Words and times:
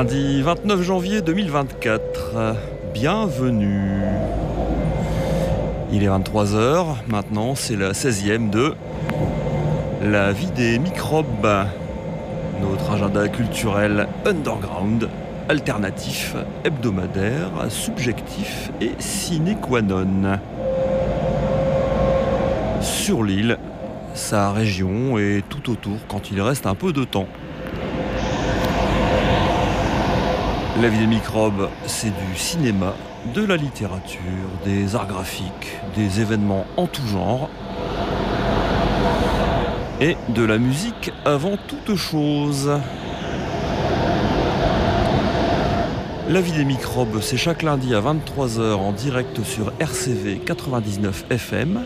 Lundi 0.00 0.40
29 0.40 0.80
janvier 0.80 1.20
2024. 1.20 2.56
Bienvenue. 2.94 4.00
Il 5.92 6.02
est 6.02 6.08
23h, 6.08 6.86
maintenant 7.06 7.54
c'est 7.54 7.76
la 7.76 7.92
16e 7.92 8.48
de 8.48 8.72
La 10.02 10.32
vie 10.32 10.50
des 10.52 10.78
microbes. 10.78 11.66
Notre 12.62 12.92
agenda 12.92 13.28
culturel 13.28 14.08
underground, 14.24 15.10
alternatif, 15.50 16.34
hebdomadaire, 16.64 17.50
subjectif 17.68 18.70
et 18.80 18.92
sine 18.98 19.54
qua 19.60 19.82
non. 19.82 20.38
Sur 22.80 23.22
l'île, 23.22 23.58
sa 24.14 24.50
région 24.50 25.18
et 25.18 25.44
tout 25.46 25.70
autour 25.70 25.98
quand 26.08 26.30
il 26.30 26.40
reste 26.40 26.64
un 26.64 26.74
peu 26.74 26.94
de 26.94 27.04
temps. 27.04 27.28
La 30.80 30.88
vie 30.88 31.00
des 31.00 31.06
microbes, 31.06 31.68
c'est 31.86 32.08
du 32.08 32.36
cinéma, 32.36 32.94
de 33.34 33.44
la 33.44 33.58
littérature, 33.58 34.48
des 34.64 34.94
arts 34.94 35.08
graphiques, 35.08 35.76
des 35.94 36.22
événements 36.22 36.64
en 36.78 36.86
tout 36.86 37.06
genre 37.06 37.50
et 40.00 40.16
de 40.30 40.42
la 40.42 40.56
musique 40.56 41.12
avant 41.26 41.58
toute 41.68 41.96
chose. 41.96 42.70
La 46.30 46.40
vie 46.40 46.52
des 46.52 46.64
microbes, 46.64 47.20
c'est 47.20 47.36
chaque 47.36 47.62
lundi 47.62 47.94
à 47.94 48.00
23h 48.00 48.76
en 48.76 48.92
direct 48.92 49.42
sur 49.42 49.74
RCV 49.80 50.38
99 50.38 51.26
FM. 51.28 51.84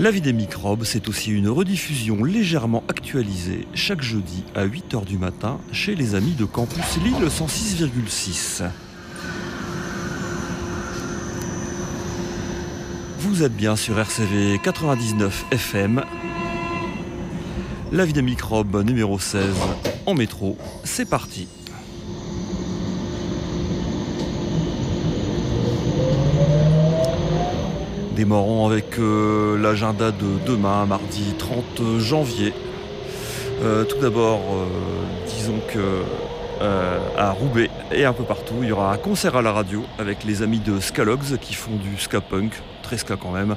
La 0.00 0.10
vie 0.10 0.22
des 0.22 0.32
microbes, 0.32 0.84
c'est 0.84 1.10
aussi 1.10 1.30
une 1.30 1.50
rediffusion 1.50 2.24
légèrement 2.24 2.82
actualisée 2.88 3.68
chaque 3.74 4.00
jeudi 4.00 4.44
à 4.54 4.64
8h 4.66 5.04
du 5.04 5.18
matin 5.18 5.60
chez 5.72 5.94
les 5.94 6.14
amis 6.14 6.30
de 6.30 6.46
Campus 6.46 6.96
Lille 7.04 7.28
106,6. 7.28 8.62
Vous 13.18 13.42
êtes 13.42 13.54
bien 13.54 13.76
sur 13.76 13.98
RCV 13.98 14.58
99 14.62 15.44
FM. 15.50 16.02
La 17.92 18.06
vie 18.06 18.14
des 18.14 18.22
microbes 18.22 18.82
numéro 18.82 19.18
16 19.18 19.54
en 20.06 20.14
métro, 20.14 20.56
c'est 20.82 21.10
parti. 21.10 21.46
Démarrons 28.20 28.66
avec 28.66 28.98
euh, 28.98 29.56
l'agenda 29.56 30.10
de 30.10 30.26
demain, 30.46 30.84
mardi 30.84 31.32
30 31.38 31.98
janvier. 32.00 32.52
Euh, 33.62 33.84
tout 33.84 33.98
d'abord, 33.98 34.40
euh, 34.40 34.66
disons 35.26 35.58
que 35.72 36.02
à 37.16 37.30
Roubaix 37.30 37.70
et 37.90 38.04
un 38.04 38.12
peu 38.12 38.24
partout, 38.24 38.56
il 38.60 38.68
y 38.68 38.72
aura 38.72 38.92
un 38.92 38.98
concert 38.98 39.36
à 39.36 39.40
la 39.40 39.52
radio 39.52 39.82
avec 39.98 40.22
les 40.24 40.42
amis 40.42 40.58
de 40.58 40.80
Scalogs 40.80 41.38
qui 41.40 41.54
font 41.54 41.76
du 41.76 41.96
ska 41.96 42.20
punk, 42.20 42.52
très 42.82 42.98
ska 42.98 43.16
quand 43.16 43.30
même. 43.30 43.56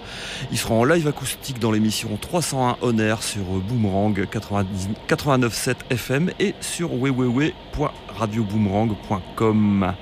Ils 0.49 0.57
seront 0.57 0.79
en 0.79 0.85
live 0.85 1.09
acoustique 1.09 1.59
dans 1.59 1.71
l'émission 1.71 2.17
301 2.21 2.77
On 2.81 2.97
Air 2.99 3.21
sur 3.21 3.43
Boomerang 3.43 4.17
89.7 4.17 5.75
FM 5.89 6.31
et 6.39 6.55
sur 6.61 6.93
www.radioboomerang.com. 6.93 9.93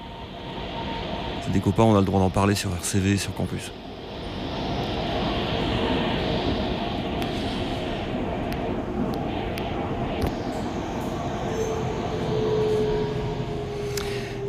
C'est 1.44 1.52
des 1.52 1.62
copains, 1.62 1.82
on 1.82 1.95
a 1.95 2.00
le 2.00 2.06
droit 2.06 2.20
d'en 2.20 2.30
parler 2.30 2.54
sur 2.54 2.72
RCV, 2.72 3.17
sur 3.17 3.33
campus. 3.33 3.72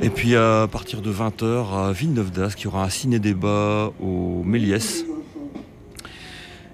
Et 0.02 0.10
puis 0.10 0.34
à 0.34 0.66
partir 0.70 1.00
de 1.00 1.12
20h 1.12 1.72
à 1.72 1.92
Villeneuve 1.92 2.32
d'Ascq, 2.32 2.62
il 2.62 2.64
y 2.64 2.66
aura 2.66 2.82
un 2.82 2.90
ciné-débat 2.90 3.92
au 4.00 4.42
Méliès. 4.42 5.04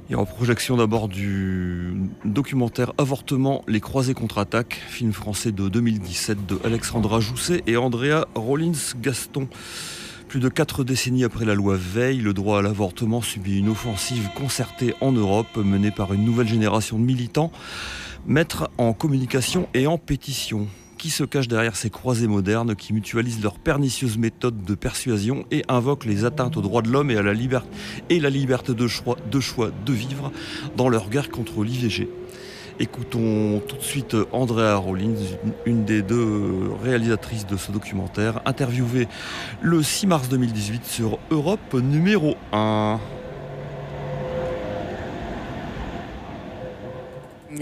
Il 0.08 0.12
y 0.12 0.14
aura 0.14 0.24
projection 0.24 0.78
d'abord 0.78 1.08
du 1.08 1.92
documentaire 2.24 2.94
Avortement, 2.96 3.62
les 3.68 3.80
croisés 3.80 4.14
contre-attaque, 4.14 4.80
film 4.88 5.12
français 5.12 5.52
de 5.52 5.68
2017 5.68 6.46
de 6.46 6.58
Alexandra 6.64 7.20
Jousset 7.20 7.62
et 7.66 7.76
Andrea 7.76 8.26
Rollins-Gaston. 8.34 9.48
Plus 10.28 10.40
de 10.40 10.48
quatre 10.48 10.82
décennies 10.82 11.24
après 11.24 11.44
la 11.44 11.54
loi 11.54 11.76
Veil, 11.78 12.20
le 12.20 12.32
droit 12.32 12.60
à 12.60 12.62
l'avortement 12.62 13.20
subit 13.20 13.58
une 13.58 13.68
offensive 13.68 14.30
concertée 14.34 14.94
en 15.02 15.12
Europe 15.12 15.54
menée 15.58 15.90
par 15.90 16.14
une 16.14 16.24
nouvelle 16.24 16.48
génération 16.48 16.98
de 16.98 17.04
militants, 17.04 17.52
maîtres 18.26 18.70
en 18.78 18.94
communication 18.94 19.68
et 19.74 19.86
en 19.86 19.98
pétition 19.98 20.66
qui 20.98 21.10
se 21.10 21.24
cache 21.24 21.48
derrière 21.48 21.76
ces 21.76 21.88
croisés 21.88 22.26
modernes 22.26 22.74
qui 22.76 22.92
mutualisent 22.92 23.42
leurs 23.42 23.58
pernicieuses 23.58 24.18
méthodes 24.18 24.64
de 24.64 24.74
persuasion 24.74 25.44
et 25.50 25.64
invoquent 25.68 26.04
les 26.04 26.24
atteintes 26.24 26.56
aux 26.56 26.60
droits 26.60 26.82
de 26.82 26.90
l'homme 26.90 27.10
et 27.10 27.16
à 27.16 27.22
la 27.22 27.32
liberté 27.32 28.74
de 28.74 28.86
choix, 28.86 29.16
de 29.30 29.40
choix 29.40 29.70
de 29.86 29.92
vivre 29.92 30.32
dans 30.76 30.88
leur 30.88 31.08
guerre 31.08 31.30
contre 31.30 31.64
l'IVG. 31.64 32.08
Écoutons 32.80 33.60
tout 33.66 33.76
de 33.76 33.82
suite 33.82 34.16
Andrea 34.30 34.76
Rollins, 34.76 35.16
une 35.66 35.84
des 35.84 36.02
deux 36.02 36.70
réalisatrices 36.82 37.46
de 37.46 37.56
ce 37.56 37.72
documentaire, 37.72 38.40
interviewée 38.44 39.08
le 39.62 39.82
6 39.82 40.06
mars 40.06 40.28
2018 40.28 40.84
sur 40.84 41.18
Europe 41.30 41.74
numéro 41.74 42.36
1. 42.52 43.00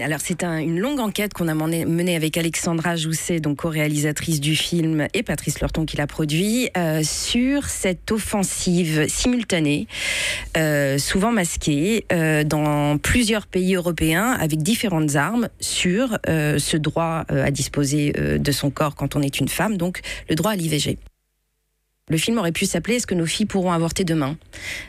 Alors 0.01 0.19
c'est 0.21 0.43
une 0.43 0.79
longue 0.79 0.99
enquête 0.99 1.33
qu'on 1.33 1.47
a 1.47 1.53
menée 1.53 2.15
avec 2.15 2.37
Alexandra 2.37 2.95
Jousset, 2.95 3.39
donc 3.39 3.57
co-réalisatrice 3.57 4.39
du 4.39 4.55
film, 4.55 5.07
et 5.13 5.23
Patrice 5.23 5.59
Lorton 5.59 5.85
qui 5.85 5.97
l'a 5.97 6.07
produit, 6.07 6.69
euh, 6.77 7.01
sur 7.03 7.65
cette 7.65 8.11
offensive 8.11 9.05
simultanée, 9.07 9.87
euh, 10.55 10.97
souvent 10.97 11.31
masquée, 11.31 12.05
euh, 12.11 12.43
dans 12.43 12.97
plusieurs 12.97 13.47
pays 13.47 13.75
européens 13.75 14.31
avec 14.39 14.61
différentes 14.61 15.15
armes 15.15 15.49
sur 15.59 16.17
ce 16.27 16.77
droit 16.77 17.25
à 17.29 17.51
disposer 17.51 18.11
de 18.11 18.51
son 18.51 18.69
corps 18.69 18.95
quand 18.95 19.15
on 19.15 19.21
est 19.21 19.39
une 19.39 19.47
femme, 19.47 19.77
donc 19.77 20.01
le 20.29 20.35
droit 20.35 20.51
à 20.51 20.55
l'IVG. 20.55 20.97
Le 22.09 22.15
film 22.15 22.37
aurait 22.37 22.53
pu 22.53 22.65
s'appeler 22.65 22.95
Est-ce 22.95 23.07
que 23.07 23.15
nos 23.15 23.25
filles 23.25 23.47
pourront 23.47 23.73
avorter 23.73 24.05
demain 24.05 24.37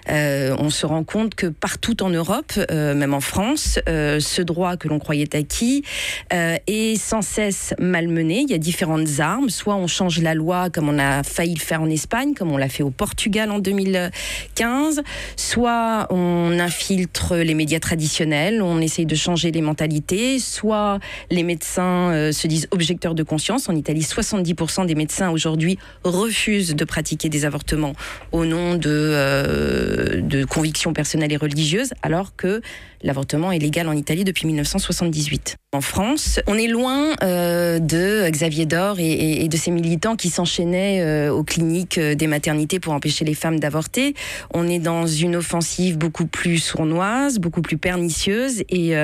euh, 0.09 0.55
On 0.61 0.71
se 0.71 0.87
rend 0.87 1.03
compte 1.03 1.35
que 1.35 1.49
partout 1.49 2.01
en 2.05 2.11
Europe, 2.11 2.53
euh, 2.71 2.95
même 2.95 3.13
en 3.13 3.21
France, 3.21 3.81
euh, 3.89 4.21
ce 4.21 4.41
droit 4.41 4.77
que 4.77 4.87
l'on 4.87 5.01
croyait 5.01 5.35
acquis 5.35 5.83
est 6.31 6.97
sans 6.97 7.23
cesse 7.23 7.75
malmené. 7.81 8.43
Il 8.43 8.51
y 8.51 8.55
a 8.55 8.59
différentes 8.59 9.19
armes. 9.19 9.51
Soit 9.51 9.75
on 9.75 9.89
change 9.89 10.21
la 10.21 10.35
loi 10.35 10.71
comme 10.71 10.89
on 10.89 11.01
a 11.01 11.25
failli 11.25 11.55
le 11.55 11.61
faire 11.61 11.83
en 11.83 11.91
Espagne, 11.91 12.35
comme 12.35 12.53
on 12.53 12.57
l'a 12.57 12.69
fait 12.69 12.85
au 12.85 12.91
Portugal 12.91 13.51
en 13.51 13.59
2015. 13.59 15.03
Soit 15.35 16.07
on 16.11 16.57
infiltre 16.61 17.35
les 17.35 17.55
médias 17.55 17.81
traditionnels, 17.81 18.63
on 18.63 18.81
essaye 18.81 19.07
de 19.07 19.17
changer 19.17 19.51
les 19.51 19.63
mentalités. 19.63 20.39
Soit 20.39 21.01
les 21.33 21.43
médecins 21.43 22.31
se 22.31 22.47
disent 22.47 22.69
objecteurs 22.71 23.17
de 23.17 23.25
conscience. 23.25 23.69
En 23.69 23.75
Italie, 23.75 24.03
70% 24.03 24.87
des 24.87 24.95
médecins 24.95 25.31
aujourd'hui 25.31 25.81
refusent 26.05 26.77
de 26.77 26.85
pratiquer 26.85 27.08
des 27.17 27.45
avortements 27.45 27.95
au 28.33 28.45
nom 28.45 28.75
de, 28.75 28.89
euh, 28.89 30.21
de 30.21 30.45
convictions 30.45 30.93
personnelles 30.93 31.33
et 31.33 31.37
religieuses, 31.37 31.93
alors 32.03 32.37
que 32.37 32.61
l'avortement 33.03 33.53
est 33.53 33.59
légal 33.59 33.89
en 33.89 33.93
Italie 33.93 34.25
depuis 34.25 34.47
1978. 34.47 35.57
En 35.73 35.81
France, 35.81 36.41
on 36.47 36.55
est 36.55 36.67
loin 36.67 37.15
euh, 37.23 37.79
de 37.79 38.29
Xavier 38.31 38.65
Dor 38.65 38.97
et, 38.99 39.47
de 39.49 39.57
ses 39.57 39.71
militants 39.71 40.17
qui 40.17 40.31
s'enchaînaient 40.31 41.03
euh, 41.03 41.31
aux 41.31 41.45
cliniques 41.45 42.01
des 42.01 42.27
maternités 42.27 42.81
pour 42.81 42.95
empêcher 42.95 43.25
les 43.25 43.35
femmes 43.35 43.61
d'avorter. 43.61 44.15
On 44.55 44.67
est 44.67 44.79
dans 44.79 45.07
une 45.07 45.37
offensive 45.37 45.99
beaucoup 45.99 46.27
plus 46.27 46.59
sournoise, 46.59 47.39
beaucoup 47.39 47.63
plus 47.63 47.77
pernicieuse. 47.77 48.63
Et 48.71 48.95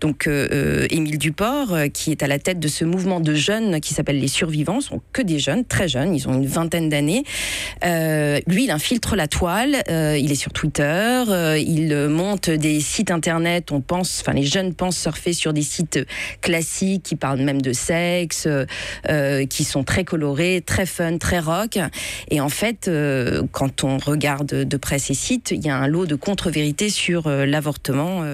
donc, 0.00 0.28
Émile 0.28 1.18
Duport, 1.18 1.76
qui 1.92 2.10
est 2.10 2.22
à 2.22 2.26
la 2.26 2.38
tête 2.38 2.60
de 2.60 2.68
ce 2.68 2.84
mouvement 2.84 3.20
de 3.20 3.34
jeunes 3.34 3.80
qui 3.80 3.94
s'appelle 3.94 4.20
les 4.20 4.28
survivants, 4.28 4.80
sont 4.80 5.00
que 5.12 5.22
des 5.22 5.38
jeunes, 5.38 5.64
très 5.64 5.88
jeunes, 5.88 6.14
ils 6.14 6.28
ont 6.28 6.34
une 6.34 6.46
vingtaine 6.46 6.88
d'années, 6.88 7.24
euh, 7.84 8.40
lui, 8.46 8.64
il 8.64 8.70
infiltre 8.70 9.16
la 9.16 9.28
toile. 9.28 9.82
Euh, 9.88 10.18
il 10.18 10.32
est 10.32 10.36
sur 10.36 10.52
Twitter. 10.52 10.82
Euh, 10.84 11.58
il 11.58 11.94
monte 12.08 12.50
des 12.50 12.80
sites 12.80 13.10
internet. 13.10 13.23
On 13.28 13.80
pense, 13.80 14.20
enfin, 14.20 14.32
les 14.32 14.44
jeunes 14.44 14.74
pensent 14.74 14.98
surfer 14.98 15.32
sur 15.32 15.52
des 15.52 15.62
sites 15.62 15.98
classiques 16.40 17.02
qui 17.02 17.16
parlent 17.16 17.40
même 17.40 17.62
de 17.62 17.72
sexe, 17.72 18.48
qui 19.50 19.64
sont 19.64 19.84
très 19.84 20.04
colorés, 20.04 20.62
très 20.64 20.86
fun, 20.86 21.18
très 21.18 21.38
rock. 21.38 21.78
Et 22.30 22.40
en 22.40 22.48
fait, 22.48 22.90
quand 23.52 23.84
on 23.84 23.98
regarde 23.98 24.46
de 24.46 24.76
près 24.76 24.98
ces 24.98 25.14
sites, 25.14 25.50
il 25.50 25.64
y 25.64 25.70
a 25.70 25.76
un 25.76 25.86
lot 25.86 26.06
de 26.06 26.14
contre-vérités 26.14 26.90
sur 26.90 27.28
l'avortement. 27.28 28.24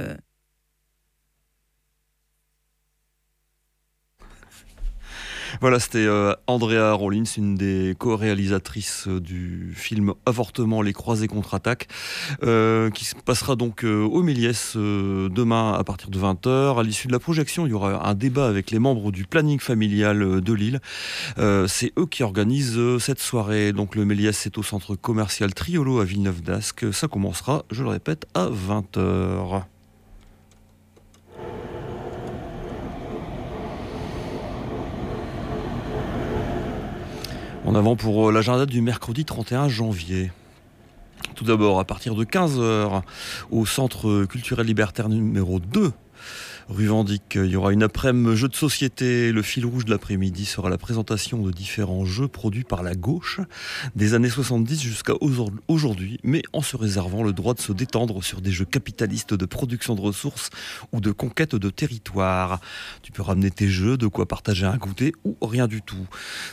Voilà, 5.60 5.78
c'était 5.78 6.06
euh, 6.06 6.32
Andrea 6.46 6.94
Rollins, 6.94 7.24
une 7.36 7.54
des 7.54 7.94
co-réalisatrices 7.98 9.08
euh, 9.08 9.20
du 9.20 9.74
film 9.76 10.14
Avortement, 10.24 10.80
les 10.80 10.94
croisés 10.94 11.28
contre-attaque, 11.28 11.86
euh, 12.42 12.88
qui 12.88 13.04
se 13.04 13.14
passera 13.14 13.56
donc 13.56 13.84
au 13.84 14.22
Méliès 14.22 14.74
demain 14.76 15.74
à 15.74 15.84
partir 15.84 16.08
de 16.08 16.18
20h. 16.18 16.80
À 16.80 16.82
l'issue 16.82 17.08
de 17.08 17.12
la 17.12 17.18
projection, 17.18 17.66
il 17.66 17.70
y 17.70 17.72
aura 17.74 18.08
un 18.08 18.14
débat 18.14 18.48
avec 18.48 18.70
les 18.70 18.78
membres 18.78 19.12
du 19.12 19.26
planning 19.26 19.60
familial 19.60 20.40
de 20.40 20.52
Lille. 20.54 20.80
c'est 21.36 21.92
eux 21.98 22.06
qui 22.06 22.22
organisent 22.22 22.98
cette 22.98 23.20
soirée. 23.20 23.72
Donc 23.72 23.96
le 23.96 24.06
Méliès, 24.06 24.36
c'est 24.36 24.56
au 24.56 24.62
centre 24.62 24.96
commercial 24.96 25.52
Triolo 25.52 26.00
à 26.00 26.04
Villeneuve 26.04 26.40
d'Ascq. 26.40 26.86
Ça 26.92 27.06
commencera, 27.06 27.64
je 27.70 27.82
le 27.82 27.90
répète, 27.90 28.26
à 28.34 28.48
20h. 28.48 29.64
En 37.70 37.76
avant 37.76 37.94
pour 37.94 38.28
euh, 38.28 38.32
l'agenda 38.32 38.67
du 38.67 38.81
mercredi 38.81 39.25
31 39.25 39.69
janvier. 39.69 40.32
Tout 41.37 41.44
d'abord, 41.44 41.78
à 41.78 41.84
partir 41.84 42.17
de 42.17 42.25
15h, 42.25 43.02
au 43.52 43.64
Centre 43.64 44.25
culturel 44.25 44.67
libertaire 44.67 45.08
numéro 45.08 45.61
2 45.61 45.93
rue 46.68 46.86
Vendic. 46.86 47.34
Il 47.34 47.46
y 47.46 47.56
aura 47.56 47.72
une 47.72 47.82
après-midi 47.82 48.36
jeu 48.36 48.48
de 48.48 48.54
société. 48.54 49.32
Le 49.32 49.42
fil 49.42 49.66
rouge 49.66 49.84
de 49.84 49.90
l'après-midi 49.90 50.44
sera 50.44 50.70
la 50.70 50.78
présentation 50.78 51.42
de 51.42 51.50
différents 51.50 52.04
jeux 52.04 52.28
produits 52.28 52.64
par 52.64 52.82
la 52.82 52.94
gauche 52.94 53.40
des 53.96 54.14
années 54.14 54.30
70 54.30 54.80
jusqu'à 54.80 55.14
aujourd'hui, 55.68 56.18
mais 56.22 56.42
en 56.52 56.62
se 56.62 56.76
réservant 56.76 57.22
le 57.22 57.32
droit 57.32 57.54
de 57.54 57.60
se 57.60 57.72
détendre 57.72 58.22
sur 58.22 58.40
des 58.40 58.50
jeux 58.50 58.64
capitalistes 58.64 59.34
de 59.34 59.46
production 59.46 59.94
de 59.94 60.00
ressources 60.00 60.50
ou 60.92 61.00
de 61.00 61.12
conquête 61.12 61.54
de 61.54 61.70
territoire. 61.70 62.60
Tu 63.02 63.12
peux 63.12 63.22
ramener 63.22 63.50
tes 63.50 63.68
jeux, 63.68 63.96
de 63.96 64.06
quoi 64.06 64.26
partager 64.26 64.66
un 64.66 64.76
goûter 64.76 65.12
ou 65.24 65.36
rien 65.42 65.66
du 65.66 65.82
tout. 65.82 66.06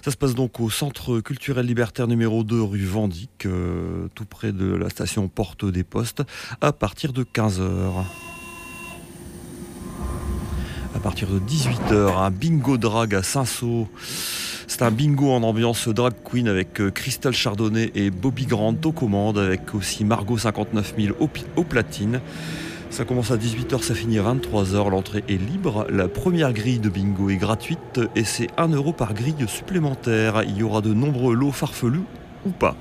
Ça 0.03 0.11
se 0.11 0.17
passe 0.17 0.35
donc 0.35 0.59
au 0.59 0.69
Centre 0.69 1.19
culturel 1.19 1.65
libertaire 1.65 2.07
numéro 2.07 2.43
2 2.43 2.61
rue 2.61 2.85
Vendic, 2.85 3.45
euh, 3.45 4.07
tout 4.15 4.25
près 4.25 4.51
de 4.51 4.65
la 4.65 4.89
station 4.89 5.27
Porte 5.27 5.65
des 5.65 5.83
Postes, 5.83 6.23
à 6.61 6.71
partir 6.71 7.13
de 7.13 7.23
15h 7.23 8.36
à 10.97 10.99
partir 10.99 11.27
de 11.27 11.39
18h, 11.39 12.17
un 12.17 12.31
bingo 12.31 12.77
drag 12.77 13.13
à 13.13 13.21
Saint-Saul. 13.21 13.85
C'est 14.67 14.81
un 14.81 14.89
bingo 14.89 15.31
en 15.31 15.43
ambiance 15.43 15.87
drag 15.89 16.13
queen 16.23 16.47
avec 16.47 16.81
euh, 16.81 16.89
Crystal 16.89 17.33
Chardonnay 17.33 17.91
et 17.93 18.09
Bobby 18.09 18.47
Grant 18.47 18.75
aux 18.83 18.91
commandes, 18.91 19.37
avec 19.37 19.75
aussi 19.75 20.03
Margot 20.05 20.37
59000 20.37 21.13
au, 21.19 21.63
platine. 21.63 22.19
Ça 22.89 23.05
commence 23.05 23.29
à 23.29 23.37
18h, 23.37 23.83
ça 23.83 23.93
finit 23.93 24.17
à 24.17 24.23
23h. 24.23 24.89
L'entrée 24.89 25.23
est 25.29 25.37
libre. 25.37 25.85
La 25.91 26.07
première 26.07 26.51
grille 26.51 26.79
de 26.79 26.89
bingo 26.89 27.29
est 27.29 27.37
gratuite 27.37 28.01
et 28.15 28.23
c'est 28.23 28.47
1 28.57 28.69
euro 28.69 28.91
par 28.91 29.13
grille 29.13 29.45
supplémentaire. 29.47 30.41
Il 30.47 30.57
y 30.57 30.63
aura 30.63 30.81
de 30.81 30.93
nombreux 30.93 31.35
lots 31.35 31.51
farfelus 31.51 32.05
ou 32.45 32.49
pas. 32.49 32.75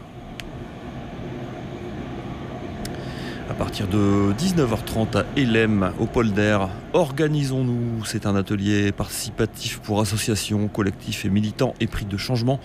À 3.49 3.55
partir 3.55 3.87
de 3.87 4.33
19h30 4.33 5.19
à 5.19 5.25
Elem, 5.37 5.93
au 6.01 6.07
Polder. 6.07 6.59
Organisons-nous, 6.93 8.05
c'est 8.05 8.27
un 8.27 8.35
atelier 8.35 8.93
participatif 8.93 9.79
pour 9.81 10.01
associations, 10.01 10.69
collectifs 10.69 11.25
et 11.25 11.29
militants 11.29 11.75
épris 11.81 12.07
de 12.07 12.17
changement, 12.17 12.61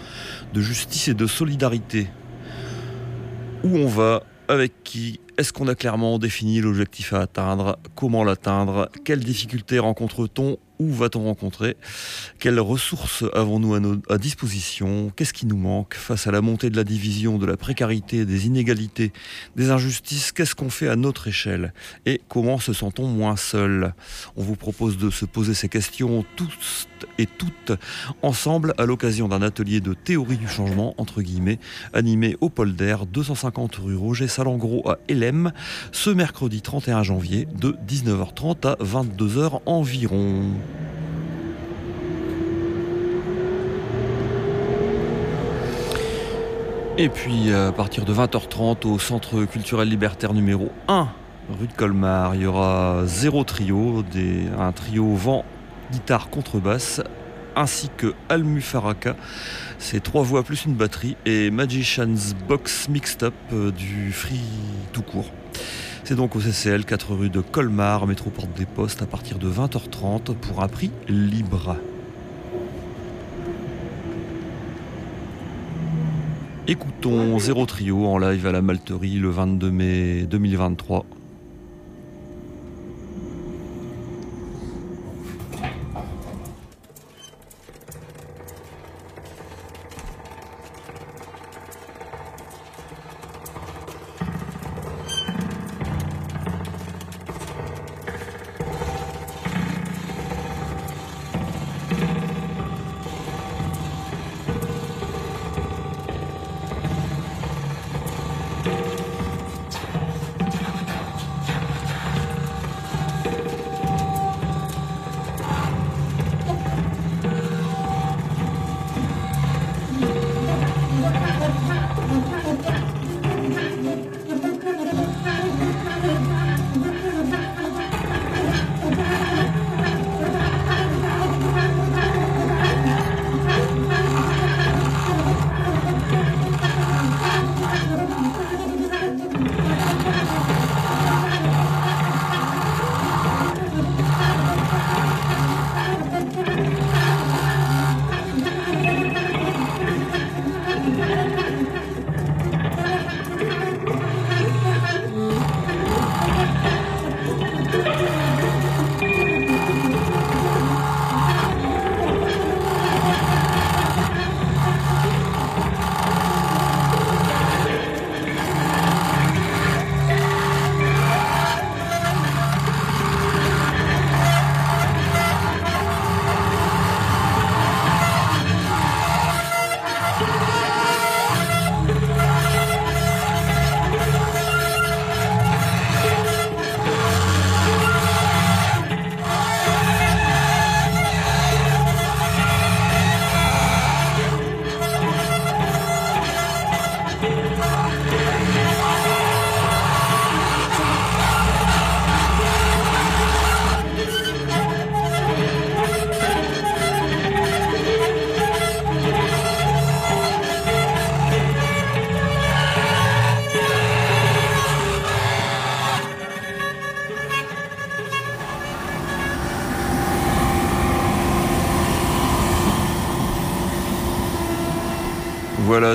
de 0.53 0.61
justice 0.61 1.07
et 1.07 1.13
de 1.13 1.27
solidarité. 1.27 2.07
Où 3.63 3.77
on 3.77 3.87
va 3.87 4.23
Avec 4.47 4.83
qui 4.83 5.19
Est-ce 5.37 5.53
qu'on 5.53 5.67
a 5.67 5.75
clairement 5.75 6.17
défini 6.17 6.61
l'objectif 6.61 7.13
à 7.13 7.21
atteindre 7.21 7.77
Comment 7.95 8.23
l'atteindre 8.23 8.89
Quelles 9.05 9.23
difficultés 9.23 9.79
rencontre-t-on 9.79 10.57
où 10.81 10.91
va-t-on 10.91 11.23
rencontrer? 11.23 11.77
Quelles 12.39 12.59
ressources 12.59 13.23
avons-nous 13.33 13.75
à, 13.75 14.13
à, 14.13 14.17
disposition? 14.17 15.11
Qu'est-ce 15.15 15.33
qui 15.33 15.45
nous 15.45 15.57
manque? 15.57 15.93
Face 15.93 16.27
à 16.27 16.31
la 16.31 16.41
montée 16.41 16.69
de 16.69 16.75
la 16.75 16.83
division, 16.83 17.37
de 17.37 17.45
la 17.45 17.57
précarité, 17.57 18.25
des 18.25 18.47
inégalités, 18.47 19.13
des 19.55 19.69
injustices 19.69 20.31
Qu'est-ce 20.31 20.55
qu'on 20.55 20.69
fait 20.69 20.87
à 20.87 20.95
notre 20.95 21.27
échelle? 21.27 21.73
Et 22.05 22.21
comment 22.27 22.59
se 22.59 22.73
sent-on 22.73 23.07
moins 23.07 23.35
seul? 23.35 23.93
On 24.35 24.43
vous 24.43 24.55
propose 24.55 24.97
de 24.97 25.09
se 25.09 25.25
poser 25.25 25.53
ces 25.53 25.69
questions 25.69 26.25
tous 26.35 26.87
et 27.17 27.25
toutes 27.25 27.71
ensemble 28.21 28.73
à 28.77 28.85
l'occasion 28.85 29.27
d'un 29.27 29.41
atelier 29.41 29.81
de 29.81 29.93
théorie 29.93 30.37
du 30.37 30.47
changement, 30.47 30.95
entre 30.97 31.21
guillemets, 31.21 31.59
animé 31.93 32.37
au 32.41 32.49
Polder, 32.49 32.97
250 33.11 33.75
rue 33.75 33.95
Roger 33.95 34.27
Salengro 34.27 34.87
à 34.89 34.97
Elem, 35.07 35.51
ce 35.91 36.09
mercredi 36.09 36.61
31 36.61 37.03
janvier 37.03 37.47
de 37.59 37.75
19h30 37.87 38.67
à 38.67 38.75
22h 38.83 39.61
environ. 39.65 40.43
Et 46.97 47.09
puis 47.09 47.51
à 47.51 47.71
partir 47.71 48.05
de 48.05 48.13
20h30 48.13 48.85
au 48.85 48.99
Centre 48.99 49.45
culturel 49.45 49.89
libertaire 49.89 50.33
numéro 50.33 50.69
1 50.87 51.07
rue 51.59 51.67
de 51.67 51.73
Colmar, 51.73 52.35
il 52.35 52.41
y 52.41 52.45
aura 52.45 53.03
zéro 53.05 53.43
trio, 53.43 54.03
un 54.59 54.71
trio 54.71 55.15
vent, 55.15 55.43
guitare, 55.91 56.29
contrebasse, 56.29 57.01
ainsi 57.55 57.89
que 57.97 58.13
Almufaraka, 58.29 59.15
c'est 59.77 60.01
trois 60.01 60.23
voix 60.23 60.43
plus 60.43 60.65
une 60.65 60.73
batterie, 60.73 61.17
et 61.25 61.51
Magician's 61.51 62.33
Box 62.47 62.89
Mixed 62.89 63.23
Up 63.23 63.33
euh, 63.53 63.71
du 63.71 64.11
free 64.11 64.39
tout 64.93 65.01
court. 65.01 65.31
C'est 66.03 66.15
donc 66.15 66.35
au 66.35 66.39
CCL 66.39 66.85
4 66.85 67.13
rue 67.13 67.29
de 67.29 67.41
Colmar, 67.41 68.07
métro 68.07 68.29
Porte 68.29 68.53
des 68.57 68.65
Postes, 68.65 69.01
à 69.01 69.05
partir 69.05 69.37
de 69.37 69.49
20h30 69.49 70.33
pour 70.35 70.63
un 70.63 70.67
prix 70.67 70.91
libre. 71.07 71.77
Écoutons 76.67 77.37
Zéro 77.37 77.65
Trio 77.65 78.05
en 78.05 78.17
live 78.17 78.47
à 78.47 78.51
la 78.51 78.61
Malterie 78.61 79.19
le 79.19 79.29
22 79.29 79.71
mai 79.71 80.21
2023. 80.23 81.05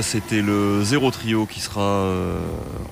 C'était 0.01 0.41
le 0.41 0.83
Zéro 0.83 1.09
Trio 1.11 1.45
qui 1.45 1.59
sera 1.59 1.81
euh, 1.81 2.37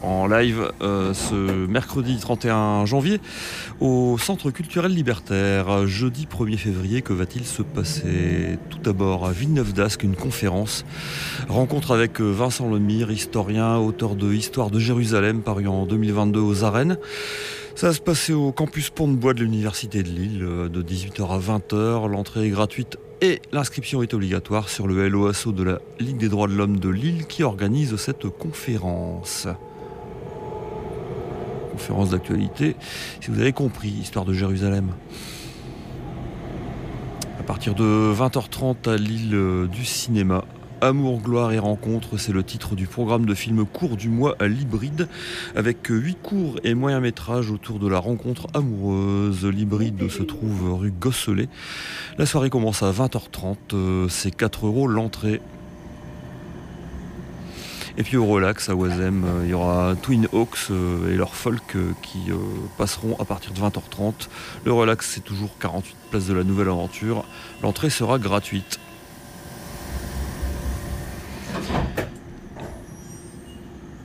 en 0.01 0.27
live 0.27 0.71
euh, 0.81 1.13
ce 1.13 1.67
mercredi 1.67 2.17
31 2.17 2.85
janvier 2.85 3.19
au 3.79 4.17
Centre 4.17 4.49
culturel 4.49 4.91
libertaire. 4.91 5.85
Jeudi 5.87 6.25
1er 6.25 6.57
février, 6.57 7.01
que 7.01 7.13
va-t-il 7.13 7.45
se 7.45 7.61
passer? 7.61 8.57
Tout 8.69 8.79
d'abord 8.79 9.25
à 9.25 9.31
Villeneuve 9.31 9.73
d'Ascq, 9.73 10.03
une 10.03 10.15
conférence. 10.15 10.85
Rencontre 11.47 11.91
avec 11.91 12.21
euh, 12.21 12.31
Vincent 12.31 12.69
Lemire, 12.69 13.11
historien, 13.11 13.77
auteur 13.77 14.15
de 14.15 14.33
Histoire 14.33 14.71
de 14.71 14.79
Jérusalem, 14.79 15.41
paru 15.41 15.67
en 15.67 15.85
2022 15.85 16.39
aux 16.39 16.63
arènes. 16.63 16.97
Ça 17.75 17.87
va 17.87 17.93
se 17.93 18.01
passer 18.01 18.33
au 18.33 18.51
campus 18.51 18.89
Pont-de-Bois 18.89 19.33
de 19.33 19.41
l'Université 19.43 20.01
de 20.01 20.09
Lille 20.09 20.39
de 20.39 20.81
18h 20.81 21.29
à 21.29 21.39
20h. 21.39 22.09
L'entrée 22.09 22.45
est 22.45 22.49
gratuite 22.49 22.97
et 23.25 23.41
l'inscription 23.51 24.03
est 24.03 24.13
obligatoire 24.13 24.69
sur 24.69 24.85
le 24.85 25.09
LOASO 25.09 25.51
de 25.51 25.63
la 25.63 25.79
Ligue 25.99 26.17
des 26.17 26.29
droits 26.29 26.47
de 26.47 26.53
l'homme 26.53 26.79
de 26.79 26.89
Lille 26.89 27.25
qui 27.25 27.41
organise 27.41 27.95
cette 27.95 28.29
conférence. 28.29 29.47
Conférence 31.71 32.11
d'actualité, 32.11 32.75
si 33.21 33.31
vous 33.31 33.39
avez 33.39 33.51
compris, 33.51 33.89
histoire 33.89 34.25
de 34.25 34.33
Jérusalem. 34.33 34.91
À 37.39 37.43
partir 37.43 37.73
de 37.73 38.13
20h30 38.15 38.89
à 38.89 38.97
Lille 38.97 39.67
du 39.71 39.85
cinéma, 39.85 40.44
Amour, 40.85 41.19
gloire 41.19 41.51
et 41.51 41.57
rencontre, 41.57 42.17
c'est 42.17 42.31
le 42.31 42.43
titre 42.43 42.75
du 42.75 42.85
programme 42.85 43.25
de 43.25 43.33
film 43.33 43.65
court 43.65 43.97
du 43.97 44.07
mois 44.07 44.35
à 44.37 44.47
l'hybride, 44.47 45.07
avec 45.55 45.87
huit 45.87 46.15
courts 46.21 46.59
et 46.63 46.75
moyens 46.75 47.01
métrages 47.01 47.49
autour 47.49 47.79
de 47.79 47.87
la 47.87 47.97
rencontre 47.97 48.45
amoureuse. 48.53 49.43
L'hybride 49.45 50.11
se 50.11 50.21
trouve 50.21 50.79
rue 50.79 50.91
Gosselet. 50.91 51.49
La 52.19 52.27
soirée 52.27 52.51
commence 52.51 52.83
à 52.83 52.91
20h30, 52.91 53.55
euh, 53.73 54.07
c'est 54.09 54.29
4 54.29 54.67
euros 54.67 54.87
l'entrée. 54.87 55.41
Et 57.97 58.03
puis 58.03 58.17
au 58.17 58.27
relax 58.27 58.69
à 58.69 58.75
Oisem, 58.75 59.23
euh, 59.25 59.41
il 59.43 59.49
y 59.49 59.53
aura 59.55 59.95
Twin 59.99 60.27
Hawks 60.33 60.69
euh, 60.69 61.11
et 61.11 61.17
leur 61.17 61.33
folk 61.33 61.77
qui 62.03 62.29
passeront 62.77 63.15
à 63.19 63.25
partir 63.25 63.53
de 63.53 63.59
20h30. 63.59 64.27
Le 64.65 64.71
relax, 64.71 65.09
c'est 65.15 65.23
toujours 65.23 65.49
48 65.59 65.95
places 66.11 66.27
de 66.27 66.35
la 66.35 66.43
nouvelle 66.43 66.67
aventure. 66.67 67.25
L'entrée 67.63 67.89
sera 67.89 68.19
gratuite. 68.19 68.79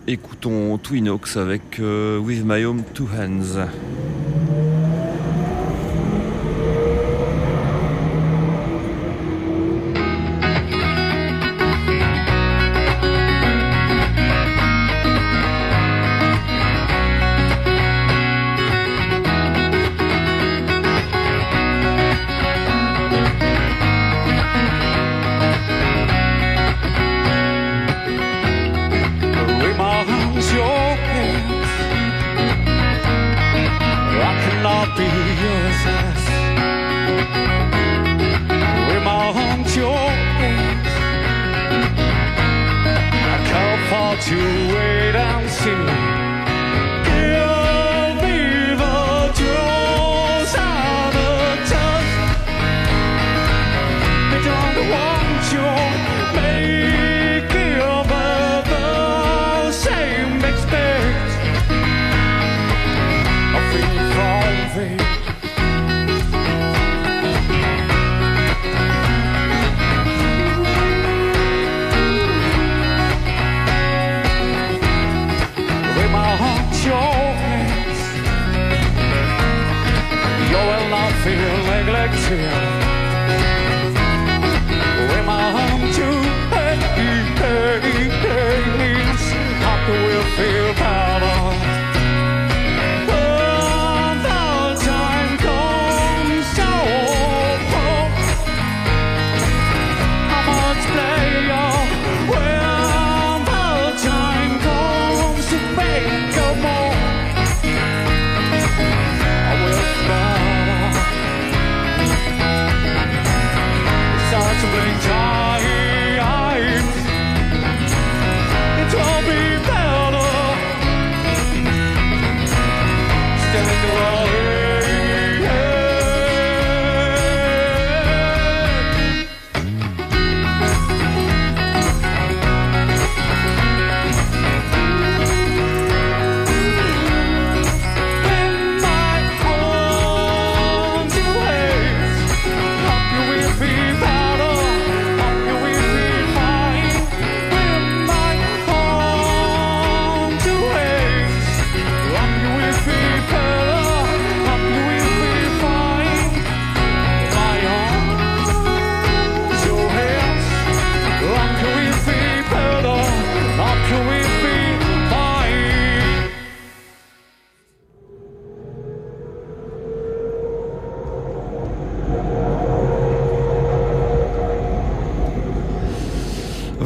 Écoutons 0.07 0.77
Twinox 0.79 1.37
avec 1.37 1.79
euh, 1.79 2.19
With 2.19 2.43
My 2.45 2.65
Home 2.65 2.83
Two 2.95 3.07
Hands. 3.07 3.69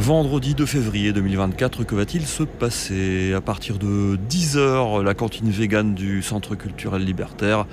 Vendredi 0.05 0.53
2 0.53 0.67
février 0.67 1.13
2024, 1.13 1.83
que 1.83 1.95
va-t-il 1.95 2.27
se 2.27 2.43
passer? 2.43 3.33
À 3.33 3.41
partir 3.41 3.79
de 3.79 4.19
10h, 4.29 5.01
la 5.01 5.15
cantine 5.15 5.49
végane 5.49 5.95
du 5.95 6.21
Centre 6.21 6.53
culturel 6.53 7.03
libertaire. 7.03 7.65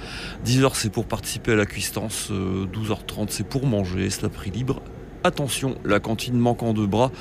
10h, 0.47 0.71
c'est 0.73 0.91
pour 0.91 1.05
participer 1.05 1.53
à 1.53 1.57
la 1.57 1.67
cuistance. 1.67 2.31
12h30, 2.31 3.27
c'est 3.29 3.47
pour 3.47 3.67
manger. 3.67 4.09
C'est 4.09 4.25
à 4.25 4.31
prix 4.31 4.51
libre 4.51 4.81
Attention, 5.25 5.77
la 5.85 6.01
cantine 6.01 6.37
manquant 6.37 6.73
de 6.73 6.85
bras, 6.85 7.13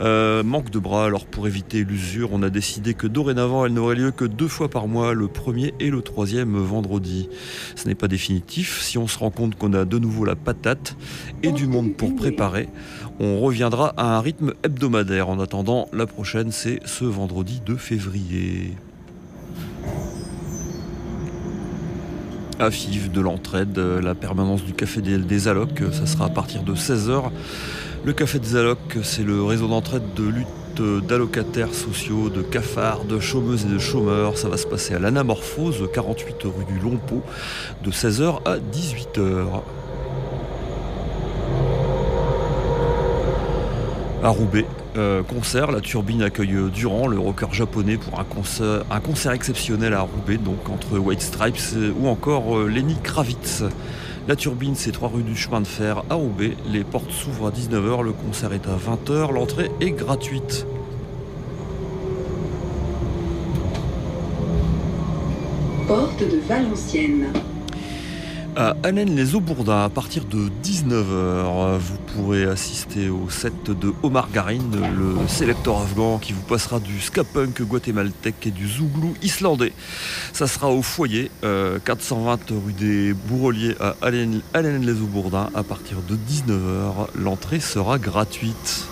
euh, 0.00 0.42
manque 0.42 0.70
de 0.70 0.80
bras. 0.80 1.04
Alors 1.04 1.24
pour 1.24 1.46
éviter 1.46 1.84
l'usure, 1.84 2.30
on 2.32 2.42
a 2.42 2.50
décidé 2.50 2.94
que 2.94 3.06
dorénavant, 3.06 3.64
elle 3.64 3.74
n'aurait 3.74 3.94
lieu 3.94 4.10
que 4.10 4.24
deux 4.24 4.48
fois 4.48 4.68
par 4.68 4.88
mois, 4.88 5.14
le 5.14 5.28
premier 5.28 5.72
et 5.78 5.90
le 5.90 6.02
troisième 6.02 6.56
vendredi. 6.56 7.28
Ce 7.76 7.86
n'est 7.86 7.94
pas 7.94 8.08
définitif. 8.08 8.80
Si 8.82 8.98
on 8.98 9.06
se 9.06 9.18
rend 9.18 9.30
compte 9.30 9.54
qu'on 9.54 9.72
a 9.72 9.84
de 9.84 9.98
nouveau 10.00 10.24
la 10.24 10.34
patate 10.34 10.96
et 11.44 11.52
du 11.52 11.68
monde 11.68 11.94
pour 11.94 12.16
préparer, 12.16 12.68
on 13.20 13.40
reviendra 13.40 13.94
à 13.96 14.16
un 14.16 14.20
rythme 14.20 14.54
hebdomadaire. 14.62 15.28
En 15.28 15.38
attendant, 15.40 15.88
la 15.92 16.06
prochaine, 16.06 16.52
c'est 16.52 16.80
ce 16.84 17.04
vendredi 17.04 17.60
2 17.64 17.76
février. 17.76 18.74
à 22.60 22.70
FIV 22.70 23.10
de 23.10 23.20
l'entraide, 23.20 23.78
la 23.78 24.14
permanence 24.14 24.62
du 24.62 24.72
Café 24.72 25.00
des 25.00 25.48
Allocs. 25.48 25.82
Ça 25.92 26.06
sera 26.06 26.26
à 26.26 26.28
partir 26.28 26.62
de 26.62 26.74
16h. 26.74 27.30
Le 28.04 28.12
Café 28.12 28.38
des 28.38 28.56
Allocs, 28.56 28.98
c'est 29.02 29.24
le 29.24 29.42
réseau 29.42 29.66
d'entraide 29.66 30.14
de 30.14 30.24
lutte 30.24 31.06
d'allocataires 31.06 31.72
sociaux, 31.72 32.28
de 32.30 32.42
cafards, 32.42 33.04
de 33.04 33.18
chômeuses 33.18 33.64
et 33.64 33.68
de 33.68 33.78
chômeurs. 33.78 34.38
Ça 34.38 34.48
va 34.48 34.56
se 34.56 34.66
passer 34.66 34.94
à 34.94 34.98
l'Anamorphose, 34.98 35.88
48 35.92 36.36
rue 36.44 36.64
du 36.72 36.78
Lompeau, 36.80 37.22
de 37.82 37.90
16h 37.90 38.40
à 38.44 38.58
18h. 38.58 39.62
À 44.24 44.30
Roubaix, 44.30 44.64
euh, 44.96 45.22
concert, 45.22 45.70
la 45.70 45.82
turbine 45.82 46.22
accueille 46.22 46.56
Durand, 46.72 47.06
le 47.08 47.18
rocker 47.18 47.52
japonais, 47.52 47.98
pour 47.98 48.18
un 48.18 48.24
concert, 48.24 49.32
exceptionnel 49.32 49.92
à 49.92 50.00
Roubaix, 50.00 50.38
donc 50.38 50.70
entre 50.70 50.96
White 50.96 51.20
Stripes 51.20 51.76
ou 52.00 52.08
encore 52.08 52.56
euh, 52.56 52.66
Lenny 52.66 52.96
Kravitz. 53.02 53.64
La 54.26 54.34
turbine, 54.34 54.76
c'est 54.76 54.92
3 54.92 55.10
rue 55.10 55.22
du 55.22 55.36
chemin 55.36 55.60
de 55.60 55.66
fer 55.66 56.04
à 56.08 56.14
Roubaix. 56.14 56.56
Les 56.72 56.84
portes 56.84 57.10
s'ouvrent 57.10 57.48
à 57.48 57.50
19h, 57.50 58.02
le 58.02 58.12
concert 58.12 58.54
est 58.54 58.66
à 58.66 58.78
20h, 58.78 59.30
l'entrée 59.30 59.70
est 59.82 59.90
gratuite. 59.90 60.66
Porte 65.86 66.20
de 66.20 66.38
Valenciennes 66.48 67.26
à 68.56 68.76
Allen-les-Aubourdins 68.82 69.84
à 69.84 69.88
partir 69.88 70.24
de 70.24 70.48
19h. 70.62 71.78
Vous 71.78 71.96
pourrez 71.98 72.44
assister 72.44 73.08
au 73.08 73.28
set 73.28 73.70
de 73.70 73.92
Omar 74.02 74.28
Garin, 74.32 74.60
le 74.72 75.28
sélecteur 75.28 75.80
afghan 75.80 76.18
qui 76.18 76.32
vous 76.32 76.42
passera 76.42 76.80
du 76.80 77.00
ska 77.00 77.24
punk 77.24 77.62
guatémaltèque 77.62 78.46
et 78.46 78.50
du 78.50 78.68
zouglou 78.68 79.14
islandais. 79.22 79.72
Ça 80.32 80.46
sera 80.46 80.70
au 80.70 80.82
foyer 80.82 81.30
420 81.42 82.52
euh, 82.52 82.54
rue 82.64 82.72
des 82.72 83.12
Bourreliers 83.12 83.76
à 83.80 83.96
Allen-les-Aubourdins 84.02 85.50
à 85.54 85.62
partir 85.62 85.98
de 86.08 86.16
19h. 86.16 87.08
L'entrée 87.16 87.60
sera 87.60 87.98
gratuite. 87.98 88.86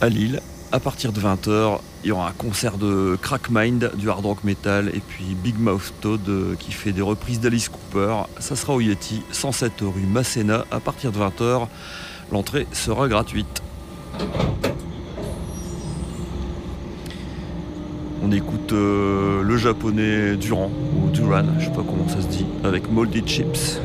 À 0.00 0.08
Lille, 0.08 0.40
à 0.70 0.80
partir 0.80 1.12
de 1.12 1.20
20h, 1.20 1.78
il 2.04 2.08
y 2.08 2.12
aura 2.12 2.28
un 2.28 2.32
concert 2.32 2.76
de 2.76 3.16
Crack 3.20 3.50
Mind, 3.50 3.90
du 3.96 4.10
hard 4.10 4.24
rock 4.24 4.44
metal, 4.44 4.90
et 4.94 5.00
puis 5.00 5.24
Big 5.42 5.58
Mouth 5.58 5.92
Toad 6.00 6.20
euh, 6.28 6.54
qui 6.58 6.72
fait 6.72 6.92
des 6.92 7.02
reprises 7.02 7.40
d'Alice 7.40 7.68
Cooper. 7.68 8.14
Ça 8.38 8.54
sera 8.54 8.74
au 8.74 8.80
Yeti, 8.80 9.22
107 9.32 9.72
rue 9.80 10.02
Masséna, 10.02 10.64
à 10.70 10.80
partir 10.80 11.10
de 11.10 11.18
20h. 11.18 11.66
L'entrée 12.30 12.66
sera 12.72 13.08
gratuite. 13.08 13.62
On 18.22 18.30
écoute 18.32 18.72
euh, 18.72 19.42
le 19.42 19.56
japonais 19.56 20.36
Duran, 20.36 20.70
ou 21.02 21.08
Duran, 21.10 21.44
je 21.58 21.64
sais 21.64 21.70
pas 21.70 21.84
comment 21.86 22.08
ça 22.08 22.20
se 22.20 22.26
dit, 22.26 22.46
avec 22.62 22.90
Moldy 22.90 23.22
Chips. 23.24 23.80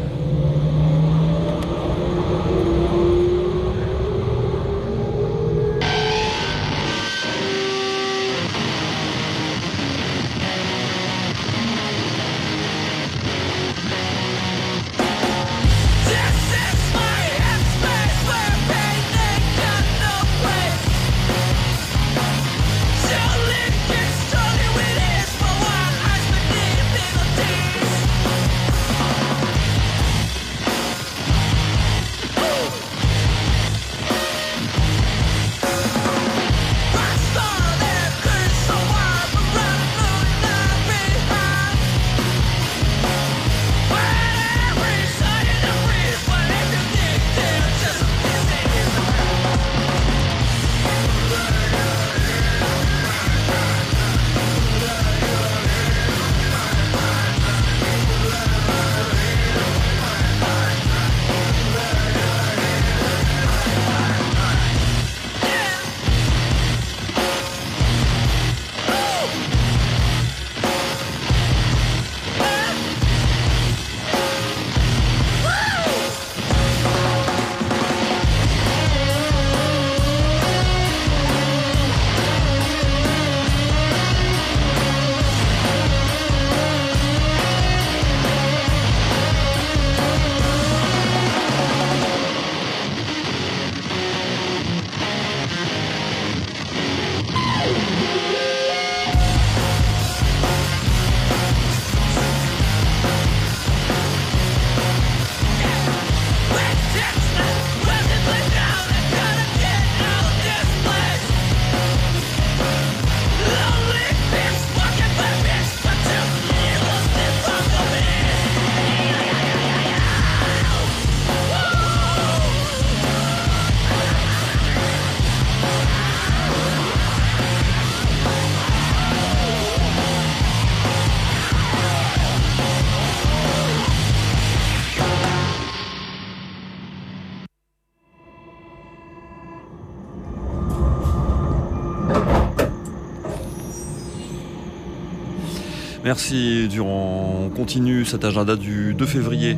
Merci 146.14 146.68
Durand. 146.68 147.46
On 147.46 147.50
continue 147.50 148.06
cet 148.06 148.24
agenda 148.24 148.56
du 148.56 148.94
2 148.94 149.04
février. 149.08 149.58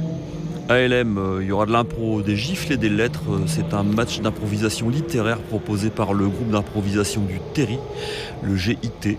ALM, 0.70 1.18
euh, 1.18 1.40
il 1.42 1.48
y 1.50 1.52
aura 1.52 1.66
de 1.66 1.74
l'impro, 1.74 2.22
des 2.22 2.38
gifles 2.38 2.72
et 2.72 2.78
des 2.78 2.88
lettres. 2.88 3.24
C'est 3.46 3.74
un 3.74 3.84
match 3.84 4.22
d'improvisation 4.22 4.88
littéraire 4.88 5.40
proposé 5.40 5.90
par 5.90 6.14
le 6.14 6.30
groupe 6.30 6.52
d'improvisation 6.52 7.24
du 7.24 7.42
Terry, 7.54 7.78
le 8.42 8.56
GIT. 8.56 9.18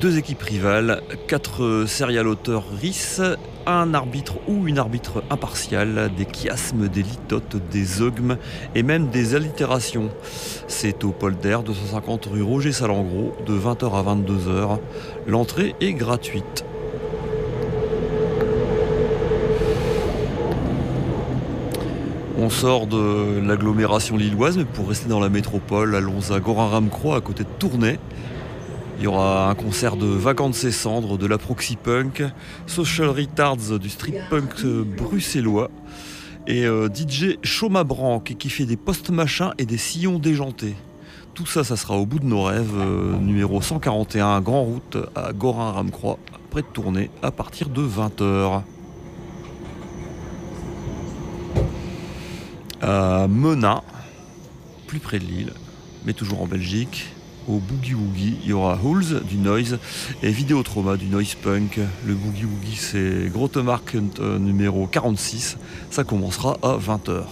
Deux 0.00 0.16
équipes 0.16 0.42
rivales, 0.42 1.02
quatre 1.26 1.84
serial 1.88 2.28
auteurs 2.28 2.62
RIS, 2.80 3.20
un 3.66 3.94
arbitre 3.94 4.34
ou 4.46 4.68
une 4.68 4.78
arbitre 4.78 5.24
impartiale, 5.28 6.12
des 6.16 6.24
chiasmes, 6.24 6.86
des 6.86 7.02
litotes, 7.02 7.56
des 7.72 8.00
ogmes 8.00 8.36
et 8.76 8.84
même 8.84 9.08
des 9.08 9.34
allitérations. 9.34 10.10
C'est 10.68 11.02
au 11.02 11.10
polder 11.10 11.58
250 11.66 12.26
rue 12.26 12.42
Roger 12.42 12.70
Salengro 12.70 13.34
de 13.44 13.58
20h 13.58 13.92
à 13.92 14.14
22h. 14.14 14.78
L'entrée 15.26 15.74
est 15.80 15.94
gratuite. 15.94 16.64
On 22.40 22.50
sort 22.50 22.86
de 22.86 23.40
l'agglomération 23.40 24.16
lilloise, 24.16 24.56
mais 24.56 24.64
pour 24.64 24.88
rester 24.88 25.08
dans 25.08 25.18
la 25.18 25.28
métropole, 25.28 25.96
allons 25.96 26.30
à 26.30 26.38
Gorin-Ramcroix, 26.38 27.16
à 27.16 27.20
côté 27.20 27.42
de 27.42 27.48
Tournai. 27.58 27.98
Il 28.98 29.04
y 29.04 29.06
aura 29.06 29.48
un 29.48 29.54
concert 29.54 29.96
de 29.96 30.06
Vacances 30.06 30.64
et 30.64 30.72
Cendres, 30.72 31.18
de 31.18 31.26
la 31.26 31.38
Proxy 31.38 31.76
Punk, 31.76 32.24
Social 32.66 33.08
Retards 33.08 33.78
du 33.78 33.88
street 33.88 34.20
punk 34.28 34.64
bruxellois 34.64 35.70
et 36.48 36.64
euh, 36.64 36.88
DJ 36.88 37.38
Choma 37.44 37.84
Branque 37.84 38.34
qui 38.36 38.50
fait 38.50 38.64
des 38.64 38.76
post 38.76 39.10
machins 39.10 39.52
et 39.58 39.66
des 39.66 39.76
sillons 39.76 40.18
déjantés. 40.18 40.74
Tout 41.34 41.46
ça, 41.46 41.62
ça 41.62 41.76
sera 41.76 41.96
au 41.96 42.06
bout 42.06 42.18
de 42.18 42.24
nos 42.24 42.42
rêves, 42.42 42.74
euh, 42.76 43.16
numéro 43.18 43.62
141, 43.62 44.40
Grand 44.40 44.64
Route 44.64 44.96
à 45.14 45.32
Gorin-Ramcroix, 45.32 46.18
près 46.50 46.62
de 46.62 46.66
tourner 46.66 47.08
à 47.22 47.30
partir 47.30 47.68
de 47.68 47.82
20h. 47.82 48.62
À 52.82 53.28
Menin, 53.28 53.82
plus 54.88 54.98
près 54.98 55.20
de 55.20 55.24
Lille, 55.24 55.52
mais 56.04 56.14
toujours 56.14 56.42
en 56.42 56.46
Belgique, 56.46 57.06
au 57.48 57.58
Boogie 57.58 57.94
Woogie, 57.94 58.36
il 58.44 58.50
y 58.50 58.52
aura 58.52 58.78
Hulls 58.82 59.22
du 59.28 59.36
Noise 59.36 59.78
et 60.22 60.30
Vidéotrauma 60.30 60.96
du 60.96 61.06
Noise 61.06 61.34
Punk. 61.34 61.80
Le 62.06 62.14
Boogie 62.14 62.44
Woogie, 62.44 62.76
c'est 62.76 63.30
Grottemark 63.32 63.96
euh, 64.20 64.38
numéro 64.38 64.86
46. 64.86 65.56
Ça 65.90 66.04
commencera 66.04 66.58
à 66.62 66.76
20h. 66.76 67.22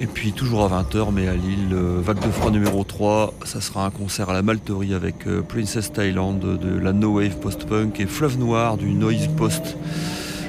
Et 0.00 0.06
puis 0.06 0.32
toujours 0.32 0.64
à 0.64 0.82
20h, 0.82 1.12
mais 1.12 1.28
à 1.28 1.34
Lille, 1.34 1.68
euh, 1.72 2.00
Vague 2.02 2.18
de 2.18 2.32
froid 2.32 2.50
numéro 2.50 2.82
3, 2.82 3.34
ça 3.44 3.60
sera 3.60 3.86
un 3.86 3.90
concert 3.90 4.30
à 4.30 4.32
la 4.32 4.42
Malterie 4.42 4.94
avec 4.94 5.28
euh, 5.28 5.42
Princess 5.42 5.92
Thailand 5.92 6.34
de 6.34 6.78
la 6.78 6.92
No 6.92 7.18
Wave 7.18 7.38
Post-Punk 7.38 8.00
et 8.00 8.06
Fleuve 8.06 8.38
Noir 8.38 8.76
du 8.76 8.92
Noise 8.92 9.28
Post. 9.36 9.76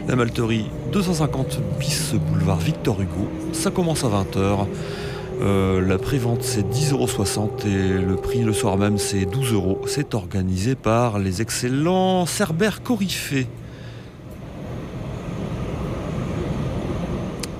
La 0.07 0.15
Malterie, 0.15 0.65
250 0.91 1.61
bis 1.79 2.13
boulevard 2.13 2.57
Victor 2.57 2.99
Hugo, 2.99 3.29
ça 3.53 3.71
commence 3.71 4.03
à 4.03 4.07
20h. 4.07 4.65
Euh, 5.43 5.85
la 5.85 5.97
prévente 5.97 6.41
c'est 6.41 6.61
10,60€ 6.61 7.67
et 7.67 8.01
le 8.01 8.15
prix 8.15 8.43
le 8.43 8.53
soir 8.53 8.77
même 8.77 8.97
c'est 8.97 9.25
12 9.25 9.53
euros. 9.53 9.81
C'est 9.87 10.13
organisé 10.13 10.75
par 10.75 11.19
les 11.19 11.41
excellents 11.41 12.25
Cerbère 12.25 12.81
Corifé. 12.81 13.47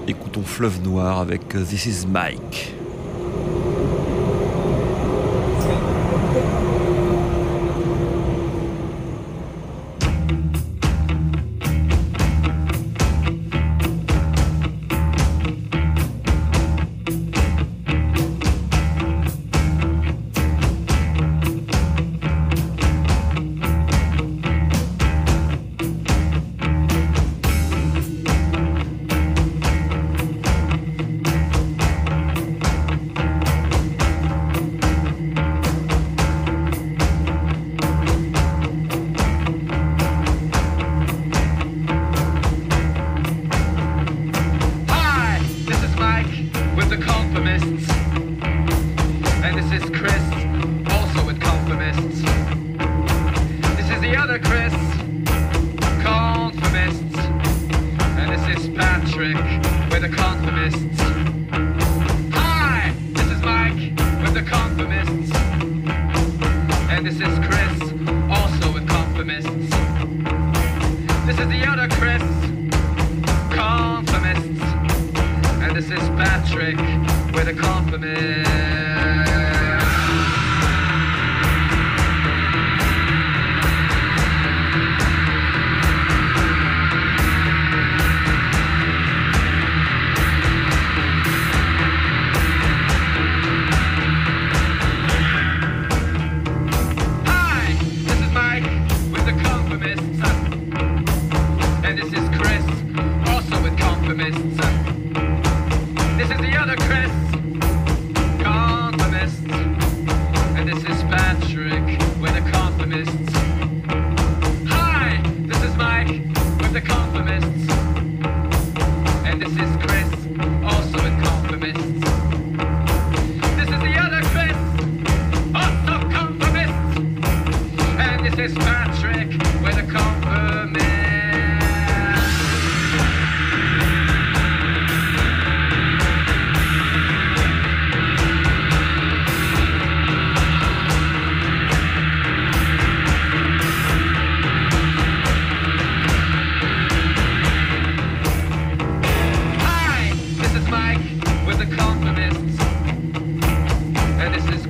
Écoutons 0.07 0.43
Fleuve 0.43 0.81
Noir 0.81 1.19
avec 1.19 1.49
This 1.49 1.85
is 1.85 2.07
Mike. 2.07 2.73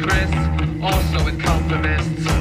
dress, 0.04 0.84
also 0.84 1.24
with 1.24 1.42
compliments. 1.42 2.33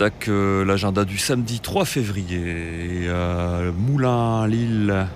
Attaque 0.00 0.28
euh, 0.28 0.64
l'agenda 0.64 1.04
du 1.04 1.18
samedi 1.18 1.60
3 1.60 1.84
février. 1.84 3.06
à 3.10 3.70
Moulin, 3.76 4.46
Lille, 4.46 5.06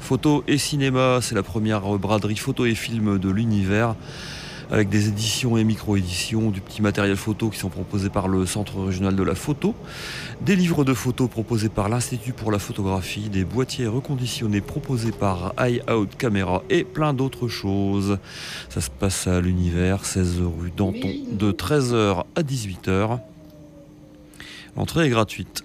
photo 0.00 0.44
et 0.46 0.58
cinéma, 0.58 1.20
c'est 1.22 1.34
la 1.34 1.42
première 1.42 1.80
braderie 1.96 2.36
photo 2.36 2.66
et 2.66 2.74
film 2.74 3.18
de 3.18 3.30
l'univers 3.30 3.94
avec 4.70 4.90
des 4.90 5.08
éditions 5.08 5.56
et 5.56 5.64
micro-éditions, 5.64 6.50
du 6.50 6.60
petit 6.60 6.82
matériel 6.82 7.16
photo 7.16 7.48
qui 7.48 7.58
sont 7.58 7.70
proposés 7.70 8.10
par 8.10 8.28
le 8.28 8.44
Centre 8.44 8.78
régional 8.78 9.16
de 9.16 9.22
la 9.22 9.34
photo, 9.34 9.74
des 10.42 10.56
livres 10.56 10.84
de 10.84 10.92
photos 10.92 11.30
proposés 11.30 11.70
par 11.70 11.88
l'Institut 11.88 12.34
pour 12.34 12.52
la 12.52 12.58
photographie, 12.58 13.30
des 13.30 13.46
boîtiers 13.46 13.86
reconditionnés 13.86 14.60
proposés 14.60 15.12
par 15.12 15.54
Eye 15.58 15.80
Out 15.90 16.16
Camera 16.18 16.62
et 16.68 16.84
plein 16.84 17.14
d'autres 17.14 17.48
choses. 17.48 18.18
Ça 18.68 18.82
se 18.82 18.90
passe 18.90 19.26
à 19.26 19.40
l'univers, 19.40 20.04
16 20.04 20.42
rue 20.60 20.70
Danton, 20.76 21.14
de 21.32 21.50
13h 21.50 22.24
à 22.36 22.42
18h. 22.42 23.20
L'entrée 24.78 25.06
est 25.06 25.10
gratuite. 25.10 25.64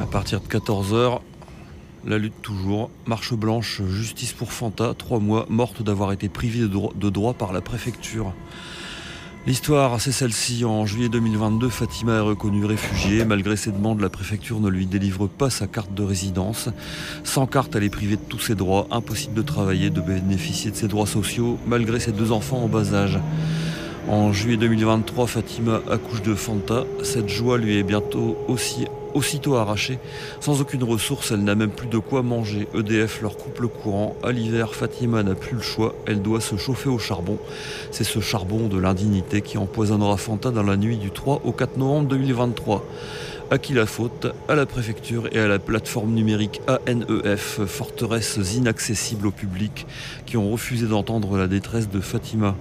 À 0.00 0.06
partir 0.06 0.40
de 0.40 0.46
14h, 0.48 1.20
la 2.04 2.18
lutte 2.18 2.42
toujours. 2.42 2.90
Marche 3.06 3.32
blanche, 3.32 3.80
justice 3.88 4.32
pour 4.32 4.52
Fanta, 4.52 4.92
trois 4.98 5.20
mois, 5.20 5.46
morte 5.48 5.84
d'avoir 5.84 6.10
été 6.10 6.28
privée 6.28 6.58
de, 6.62 6.66
droit, 6.66 6.92
de 6.96 7.10
droit 7.10 7.32
par 7.32 7.52
la 7.52 7.60
préfecture. 7.60 8.34
L'histoire, 9.46 10.00
c'est 10.00 10.10
celle-ci. 10.10 10.64
En 10.64 10.84
juillet 10.84 11.08
2022, 11.08 11.68
Fatima 11.68 12.14
est 12.16 12.20
reconnue 12.20 12.64
réfugiée. 12.64 13.24
Malgré 13.24 13.54
ses 13.54 13.70
demandes, 13.70 14.00
la 14.00 14.10
préfecture 14.10 14.58
ne 14.58 14.68
lui 14.68 14.86
délivre 14.86 15.28
pas 15.28 15.48
sa 15.48 15.68
carte 15.68 15.94
de 15.94 16.02
résidence. 16.02 16.70
Sans 17.22 17.46
carte, 17.46 17.76
elle 17.76 17.84
est 17.84 17.88
privée 17.88 18.16
de 18.16 18.22
tous 18.28 18.40
ses 18.40 18.56
droits. 18.56 18.88
Impossible 18.90 19.34
de 19.34 19.42
travailler, 19.42 19.90
de 19.90 20.00
bénéficier 20.00 20.72
de 20.72 20.76
ses 20.76 20.88
droits 20.88 21.06
sociaux, 21.06 21.56
malgré 21.68 22.00
ses 22.00 22.10
deux 22.10 22.32
enfants 22.32 22.64
en 22.64 22.68
bas 22.68 22.94
âge. 22.94 23.20
En 24.08 24.32
juillet 24.32 24.56
2023, 24.56 25.28
Fatima 25.28 25.80
accouche 25.88 26.22
de 26.22 26.34
Fanta. 26.34 26.84
Cette 27.04 27.28
joie 27.28 27.56
lui 27.56 27.78
est 27.78 27.84
bientôt 27.84 28.36
aussi 28.48 28.86
aussitôt 29.14 29.54
arrachée. 29.54 29.98
Sans 30.40 30.60
aucune 30.60 30.82
ressource, 30.82 31.30
elle 31.30 31.44
n'a 31.44 31.54
même 31.54 31.70
plus 31.70 31.86
de 31.86 31.98
quoi 31.98 32.22
manger. 32.22 32.66
EDF 32.74 33.22
leur 33.22 33.36
coupe 33.36 33.60
le 33.60 33.68
courant. 33.68 34.16
À 34.24 34.32
l'hiver, 34.32 34.74
Fatima 34.74 35.22
n'a 35.22 35.36
plus 35.36 35.54
le 35.54 35.62
choix. 35.62 35.94
Elle 36.06 36.20
doit 36.20 36.40
se 36.40 36.56
chauffer 36.56 36.88
au 36.88 36.98
charbon. 36.98 37.38
C'est 37.92 38.04
ce 38.04 38.18
charbon 38.18 38.66
de 38.66 38.78
l'indignité 38.78 39.40
qui 39.40 39.56
empoisonnera 39.56 40.16
Fanta 40.16 40.50
dans 40.50 40.64
la 40.64 40.76
nuit 40.76 40.96
du 40.96 41.10
3 41.10 41.42
au 41.44 41.52
4 41.52 41.76
novembre 41.76 42.08
2023. 42.08 42.84
À 43.52 43.58
qui 43.58 43.74
la 43.74 43.86
faute? 43.86 44.26
À 44.48 44.54
la 44.54 44.66
préfecture 44.66 45.28
et 45.30 45.38
à 45.38 45.46
la 45.46 45.58
plateforme 45.58 46.12
numérique 46.12 46.60
ANEF, 46.86 47.60
forteresses 47.66 48.38
inaccessibles 48.56 49.26
au 49.26 49.30
public, 49.30 49.86
qui 50.26 50.38
ont 50.38 50.50
refusé 50.50 50.86
d'entendre 50.86 51.36
la 51.36 51.46
détresse 51.46 51.88
de 51.88 52.00
Fatima. 52.00 52.56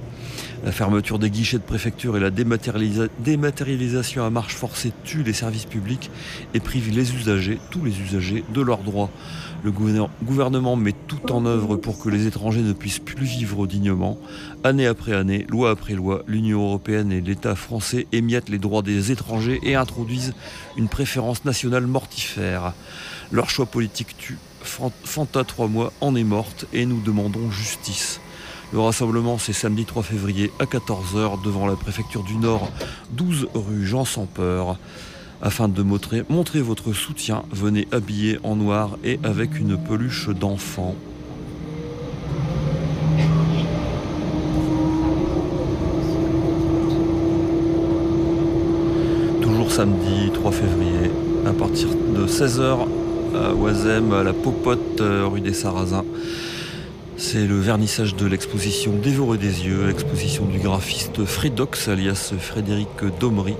La 0.63 0.71
fermeture 0.71 1.17
des 1.17 1.31
guichets 1.31 1.57
de 1.57 1.63
préfecture 1.63 2.17
et 2.17 2.19
la 2.19 2.29
dématérialisation 2.29 4.23
à 4.23 4.29
marche 4.29 4.53
forcée 4.53 4.93
tuent 5.03 5.23
les 5.23 5.33
services 5.33 5.65
publics 5.65 6.11
et 6.53 6.59
privent 6.59 6.91
les 6.91 7.15
usagers, 7.15 7.59
tous 7.71 7.83
les 7.83 7.99
usagers, 7.99 8.43
de 8.53 8.61
leurs 8.61 8.83
droits. 8.83 9.09
Le 9.63 9.71
gouvernement 9.71 10.75
met 10.75 10.93
tout 11.07 11.31
en 11.31 11.47
œuvre 11.47 11.77
pour 11.77 11.97
que 11.97 12.09
les 12.09 12.27
étrangers 12.27 12.61
ne 12.61 12.73
puissent 12.73 12.99
plus 12.99 13.25
vivre 13.25 13.65
dignement. 13.65 14.19
Année 14.63 14.85
après 14.85 15.13
année, 15.13 15.47
loi 15.49 15.71
après 15.71 15.93
loi, 15.93 16.23
l'Union 16.27 16.63
européenne 16.63 17.11
et 17.11 17.21
l'État 17.21 17.55
français 17.55 18.05
émiettent 18.11 18.49
les 18.49 18.59
droits 18.59 18.83
des 18.83 19.11
étrangers 19.11 19.59
et 19.63 19.73
introduisent 19.73 20.35
une 20.77 20.89
préférence 20.89 21.43
nationale 21.43 21.87
mortifère. 21.87 22.73
Leur 23.31 23.49
choix 23.49 23.65
politique 23.65 24.15
tue. 24.17 24.37
Fanta, 24.63 25.43
trois 25.43 25.67
mois, 25.67 25.91
en 26.01 26.15
est 26.15 26.23
morte 26.23 26.65
et 26.71 26.85
nous 26.85 27.01
demandons 27.01 27.49
justice. 27.49 28.19
Le 28.73 28.79
rassemblement, 28.79 29.37
c'est 29.37 29.51
samedi 29.51 29.83
3 29.83 30.01
février 30.01 30.49
à 30.59 30.63
14h 30.63 31.43
devant 31.43 31.67
la 31.67 31.75
préfecture 31.75 32.23
du 32.23 32.37
Nord, 32.37 32.71
12 33.11 33.49
rue 33.53 33.85
Jean 33.85 34.05
sans 34.05 34.25
peur. 34.25 34.77
Afin 35.41 35.67
de 35.67 35.83
montrer, 35.83 36.23
votre 36.61 36.93
soutien, 36.93 37.43
venez 37.51 37.85
habillé 37.91 38.39
en 38.43 38.55
noir 38.55 38.97
et 39.03 39.19
avec 39.23 39.59
une 39.59 39.77
peluche 39.77 40.29
d'enfant. 40.29 40.95
Toujours 49.41 49.69
samedi 49.69 50.31
3 50.33 50.51
février, 50.53 51.11
à 51.45 51.51
partir 51.51 51.89
de 51.89 52.25
16h 52.25 52.87
à 53.35 53.53
Oisem, 53.53 54.13
à 54.13 54.23
la 54.23 54.31
Popote, 54.31 55.01
rue 55.01 55.41
des 55.41 55.53
Sarrasins. 55.53 56.05
C'est 57.23 57.45
le 57.45 57.59
vernissage 57.59 58.15
de 58.15 58.25
l'exposition 58.25 58.93
Dévoré 58.93 59.37
des 59.37 59.67
yeux, 59.67 59.91
exposition 59.91 60.43
du 60.45 60.57
graphiste 60.57 61.23
Fredox 61.23 61.87
alias 61.87 62.33
Frédéric 62.39 62.89
Domery. 63.19 63.53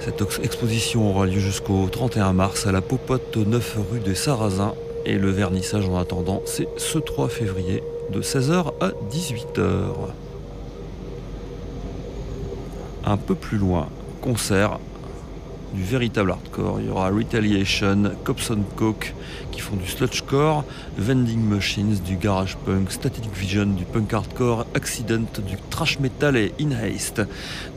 Cette 0.00 0.22
exposition 0.44 1.08
aura 1.08 1.24
lieu 1.24 1.40
jusqu'au 1.40 1.88
31 1.90 2.34
mars 2.34 2.66
à 2.66 2.72
la 2.72 2.82
Popote 2.82 3.38
9 3.38 3.78
rue 3.90 4.00
des 4.00 4.14
Sarrasins 4.14 4.74
et 5.06 5.16
le 5.16 5.30
vernissage 5.30 5.88
en 5.88 5.96
attendant 5.96 6.42
c'est 6.44 6.68
ce 6.76 6.98
3 6.98 7.30
février 7.30 7.82
de 8.12 8.20
16h 8.20 8.74
à 8.82 8.90
18h. 9.10 9.64
Un 13.06 13.16
peu 13.16 13.34
plus 13.34 13.56
loin, 13.56 13.88
concert 14.20 14.78
du 15.74 15.82
véritable 15.82 16.30
hardcore. 16.30 16.80
Il 16.80 16.86
y 16.86 16.90
aura 16.90 17.10
Retaliation, 17.10 18.12
Cops 18.24 18.52
Coke 18.76 19.14
qui 19.52 19.60
font 19.60 19.76
du 19.76 19.86
sludgecore, 19.86 20.64
Vending 20.98 21.40
Machines, 21.40 21.96
du 22.04 22.16
garage 22.16 22.56
punk, 22.64 22.90
Static 22.90 23.24
Vision, 23.34 23.66
du 23.66 23.84
punk 23.84 24.12
hardcore, 24.12 24.66
Accident, 24.74 25.26
du 25.46 25.56
trash 25.70 25.98
metal 26.00 26.36
et 26.36 26.52
In 26.60 26.72
Haste, 26.72 27.22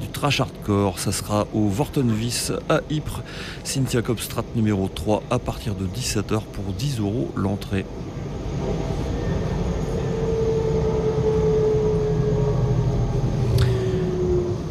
du 0.01 0.07
trash 0.07 0.39
hardcore. 0.39 0.99
Ça 0.99 1.11
sera 1.11 1.47
au 1.53 1.67
Vortenvis 1.67 2.51
à 2.69 2.81
Ypres, 2.89 3.21
Cynthia 3.63 4.01
Copstrat 4.01 4.45
numéro 4.55 4.87
3 4.87 5.23
à 5.29 5.39
partir 5.39 5.75
de 5.75 5.85
17h 5.85 6.41
pour 6.53 6.73
10 6.73 6.99
euros 6.99 7.31
l'entrée. 7.35 7.85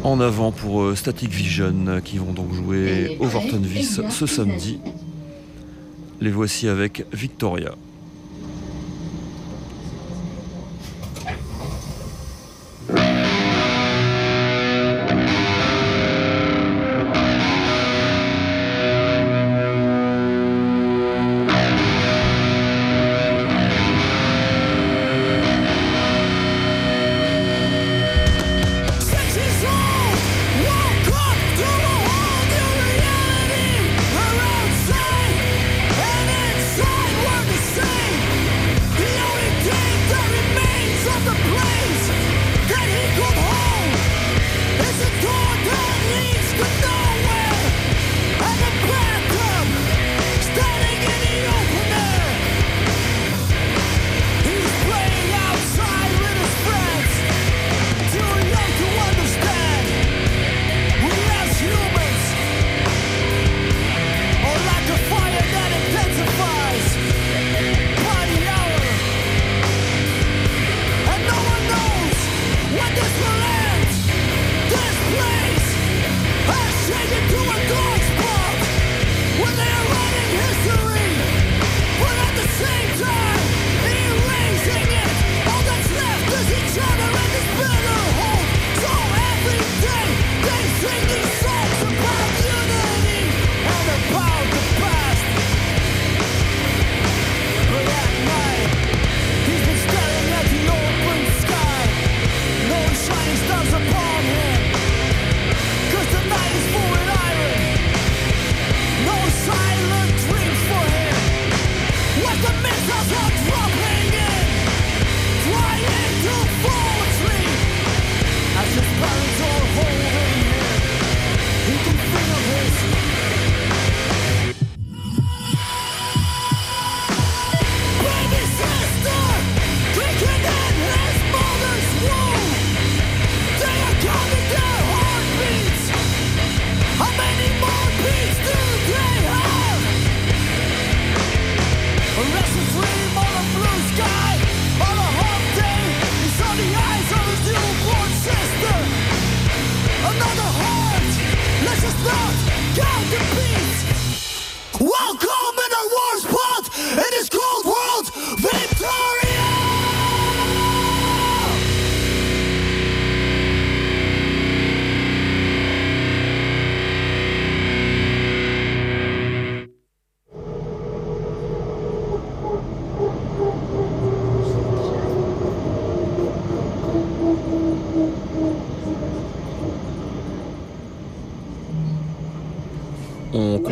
En 0.07 0.21
avant 0.21 0.53
pour 0.53 0.83
euh, 0.83 0.95
Static 0.95 1.29
Vision 1.29 1.73
euh, 1.87 1.99
qui 1.99 2.17
vont 2.17 2.31
donc 2.31 2.53
jouer 2.53 3.17
au 3.19 3.25
Vortenvis 3.25 3.99
ce 4.09 4.25
samedi. 4.25 4.79
Les 6.21 6.31
voici 6.31 6.69
avec 6.69 7.05
Victoria. 7.11 7.75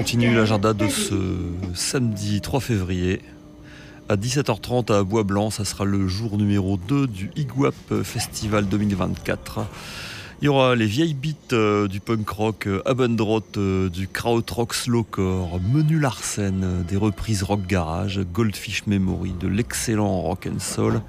Continue 0.05 0.35
l'agenda 0.35 0.73
de 0.73 0.87
ce 0.87 1.15
samedi 1.73 2.39
3 2.39 2.59
février. 2.59 3.23
À 4.07 4.15
17h30 4.15 4.93
à 4.93 5.01
Bois 5.01 5.23
Blanc, 5.23 5.49
ça 5.49 5.65
sera 5.65 5.83
le 5.83 6.07
jour 6.07 6.37
numéro 6.37 6.77
2 6.77 7.07
du 7.07 7.31
Iguap 7.35 7.73
Festival 8.03 8.67
2024. 8.67 9.61
Il 10.41 10.45
y 10.45 10.47
aura 10.47 10.75
les 10.75 10.85
vieilles 10.85 11.15
beats 11.15 11.53
euh, 11.53 11.87
du 11.87 12.01
punk 12.01 12.29
rock, 12.29 12.67
euh, 12.67 12.83
Abendrot, 12.85 13.41
euh, 13.57 13.89
du 13.89 14.07
krautrock 14.07 14.75
slowcore, 14.75 15.59
Menu 15.73 15.99
Larsen, 15.99 16.83
des 16.87 16.97
reprises 16.97 17.41
rock 17.41 17.65
garage, 17.65 18.19
Goldfish 18.31 18.85
Memory, 18.85 19.33
de 19.39 19.47
l'excellent 19.47 20.21
rock 20.21 20.47
and 20.53 20.59
soul, 20.59 21.01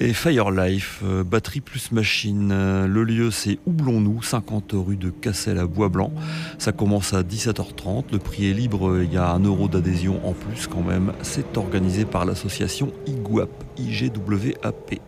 et 0.00 0.14
Firelife, 0.14 1.00
euh, 1.04 1.22
batterie 1.24 1.60
plus 1.60 1.92
machine. 1.92 2.50
Euh, 2.52 2.86
Le 2.86 3.04
lieu 3.04 3.30
c'est 3.30 3.58
Houblon-nous, 3.66 4.22
50 4.22 4.72
rue 4.74 4.96
de 4.96 5.10
Cassel 5.10 5.58
à 5.58 5.66
Bois-Blanc. 5.66 6.10
Ça 6.58 6.72
commence 6.72 7.12
à 7.12 7.22
17h30. 7.22 8.04
Le 8.12 8.18
prix 8.18 8.50
est 8.50 8.54
libre, 8.54 9.02
il 9.02 9.12
y 9.12 9.18
a 9.18 9.30
un 9.30 9.40
euro 9.40 9.68
d'adhésion 9.68 10.26
en 10.26 10.32
plus 10.32 10.66
quand 10.66 10.82
même. 10.82 11.12
C'est 11.22 11.56
organisé 11.58 12.04
par 12.06 12.24
l'association 12.24 12.92
IGWAP, 13.06 13.50
IGWAP. 13.78 15.00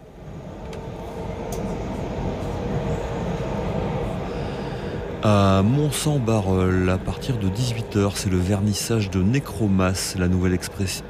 À 5.24 5.62
Mont-Saint-Barreul, 5.62 6.90
à 6.90 6.98
partir 6.98 7.38
de 7.38 7.48
18h, 7.48 8.12
c'est 8.16 8.30
le 8.30 8.38
vernissage 8.38 9.08
de 9.10 9.22
Necromas, 9.22 10.14
la 10.18 10.26
nouvelle 10.26 10.52
express- 10.52 11.04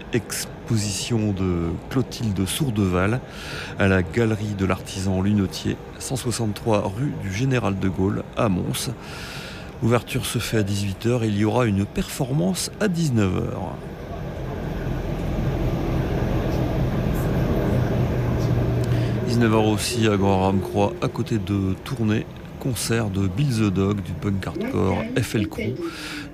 exposition 0.63 1.33
de 1.33 1.71
Clotilde 1.91 2.47
Sourdeval 2.47 3.21
à 3.79 3.89
la 3.89 4.03
galerie 4.03 4.55
de 4.57 4.65
l'artisan 4.65 5.21
lunetier, 5.21 5.77
163 5.99 6.93
rue 6.97 7.13
du 7.23 7.33
Général 7.35 7.79
de 7.81 7.89
Gaulle 7.89 8.23
à 8.37 8.49
Mons. 8.49 8.93
L'ouverture 9.83 10.25
se 10.25 10.39
fait 10.39 10.59
à 10.59 10.63
18h 10.63 11.25
et 11.25 11.27
il 11.27 11.37
y 11.37 11.45
aura 11.45 11.67
une 11.67 11.85
performance 11.85 12.71
à 12.81 12.87
19h. 12.87 13.41
«19h 19.29 19.73
aussi 19.73 20.07
à 20.07 20.17
Grand 20.17 20.47
Rame-Croix, 20.47 20.93
à 21.03 21.09
côté 21.09 21.39
de 21.39 21.75
Tournai, 21.85 22.25
concert 22.61 23.11
de 23.11 23.27
Bill 23.27 23.49
the 23.49 23.73
Dog, 23.75 24.01
du 24.03 24.13
punk 24.13 24.47
hardcore, 24.47 25.03
FL 25.21 25.49
Crew, 25.49 25.75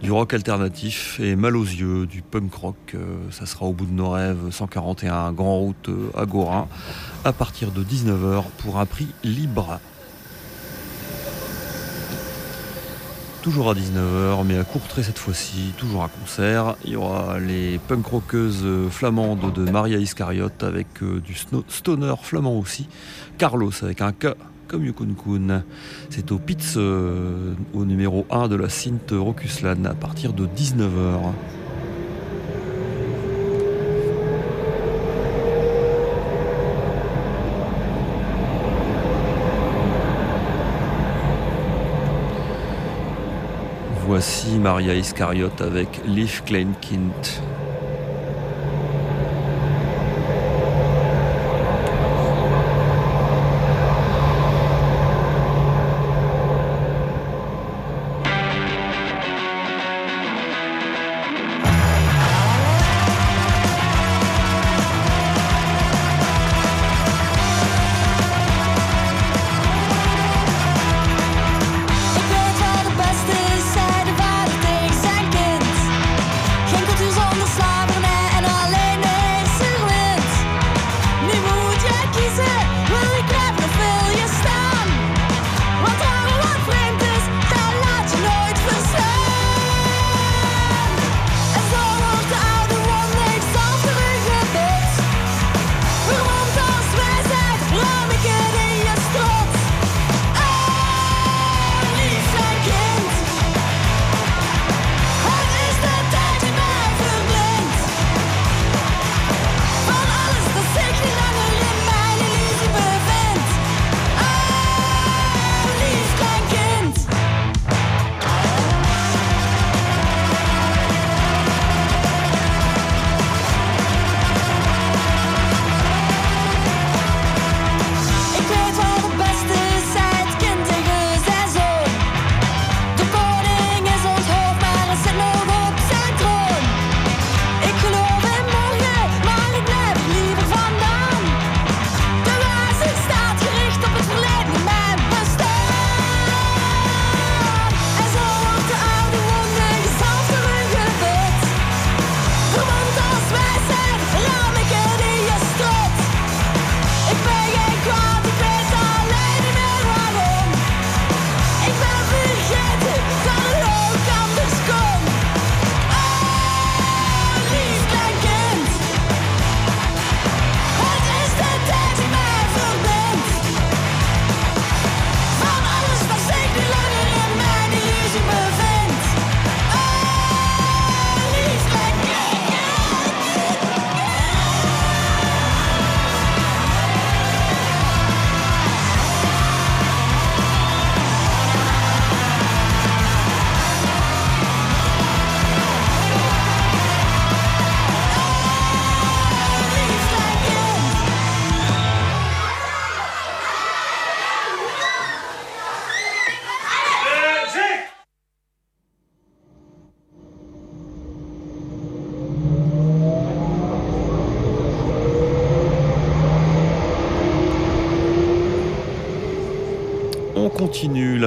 du 0.03 0.13
rock 0.13 0.35
alternatif 0.35 1.19
et 1.21 1.35
Mal 1.35 1.57
aux 1.57 1.65
yeux, 1.65 2.07
du 2.07 2.23
punk 2.23 2.55
rock. 2.55 2.77
Euh, 2.95 3.17
ça 3.31 3.47
sera 3.47 3.67
au 3.67 3.73
bout 3.73 3.87
de 3.87 3.93
nos 3.93 4.11
rêves, 4.11 4.51
141 4.51 5.33
Grand 5.33 5.59
Route 5.59 5.89
euh, 5.89 6.11
à 6.17 6.25
Gorin, 6.27 6.69
à 7.25 7.33
partir 7.33 7.71
de 7.73 7.83
19h 7.83 8.45
pour 8.59 8.79
un 8.79 8.87
prix 8.87 9.09
libre. 9.25 9.81
Toujours 13.43 13.71
à 13.71 13.75
19h, 13.75 14.45
mais 14.45 14.59
à 14.59 14.65
Courtrai 14.65 15.03
cette 15.03 15.19
fois-ci, 15.19 15.73
toujours 15.79 16.03
un 16.03 16.09
concert. 16.09 16.77
Il 16.85 16.93
y 16.93 16.97
aura 16.97 17.39
les 17.39 17.79
punk 17.79 18.07
rockeuses 18.07 18.63
euh, 18.65 18.89
flamandes 18.91 19.53
de 19.53 19.71
Maria 19.71 19.99
Iscariote 19.99 20.63
avec 20.63 21.03
du 21.03 21.35
stoner 21.69 22.15
flamand 22.23 22.59
aussi. 22.59 22.89
Carlos 23.39 23.73
avec 23.83 24.01
un 24.01 24.13
K 24.13 24.35
comme 24.69 24.85
Yukon 24.85 25.15
Kun. 25.15 25.65
C'est 26.11 26.31
au 26.31 26.39
Pitz, 26.39 26.75
euh, 26.77 27.55
au 27.75 27.85
numéro 27.85 28.27
1 28.31 28.49
de 28.49 28.57
la 28.57 28.69
Sint 28.69 28.99
Rokuslan 29.11 29.85
à 29.87 29.95
partir 29.95 30.33
de 30.33 30.47
19h. 30.47 31.33
Voici 44.07 44.59
Maria 44.59 44.95
Iscariote 44.95 45.61
avec 45.61 45.89
Liv 46.07 46.43
Kleinkind. 46.45 47.13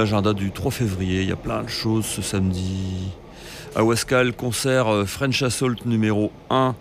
L'agenda 0.02 0.32
du 0.32 0.50
3 0.50 0.72
février. 0.72 1.22
Il 1.22 1.28
y 1.28 1.32
a 1.32 1.36
plein 1.36 1.62
de 1.62 1.68
choses 1.68 2.04
ce 2.06 2.22
samedi. 2.22 3.10
À 3.76 3.84
Wascal, 3.84 4.32
concert 4.32 4.88
euh, 4.88 5.04
French 5.06 5.40
Assault 5.42 5.76
numéro 5.86 6.32
1. 6.50 6.74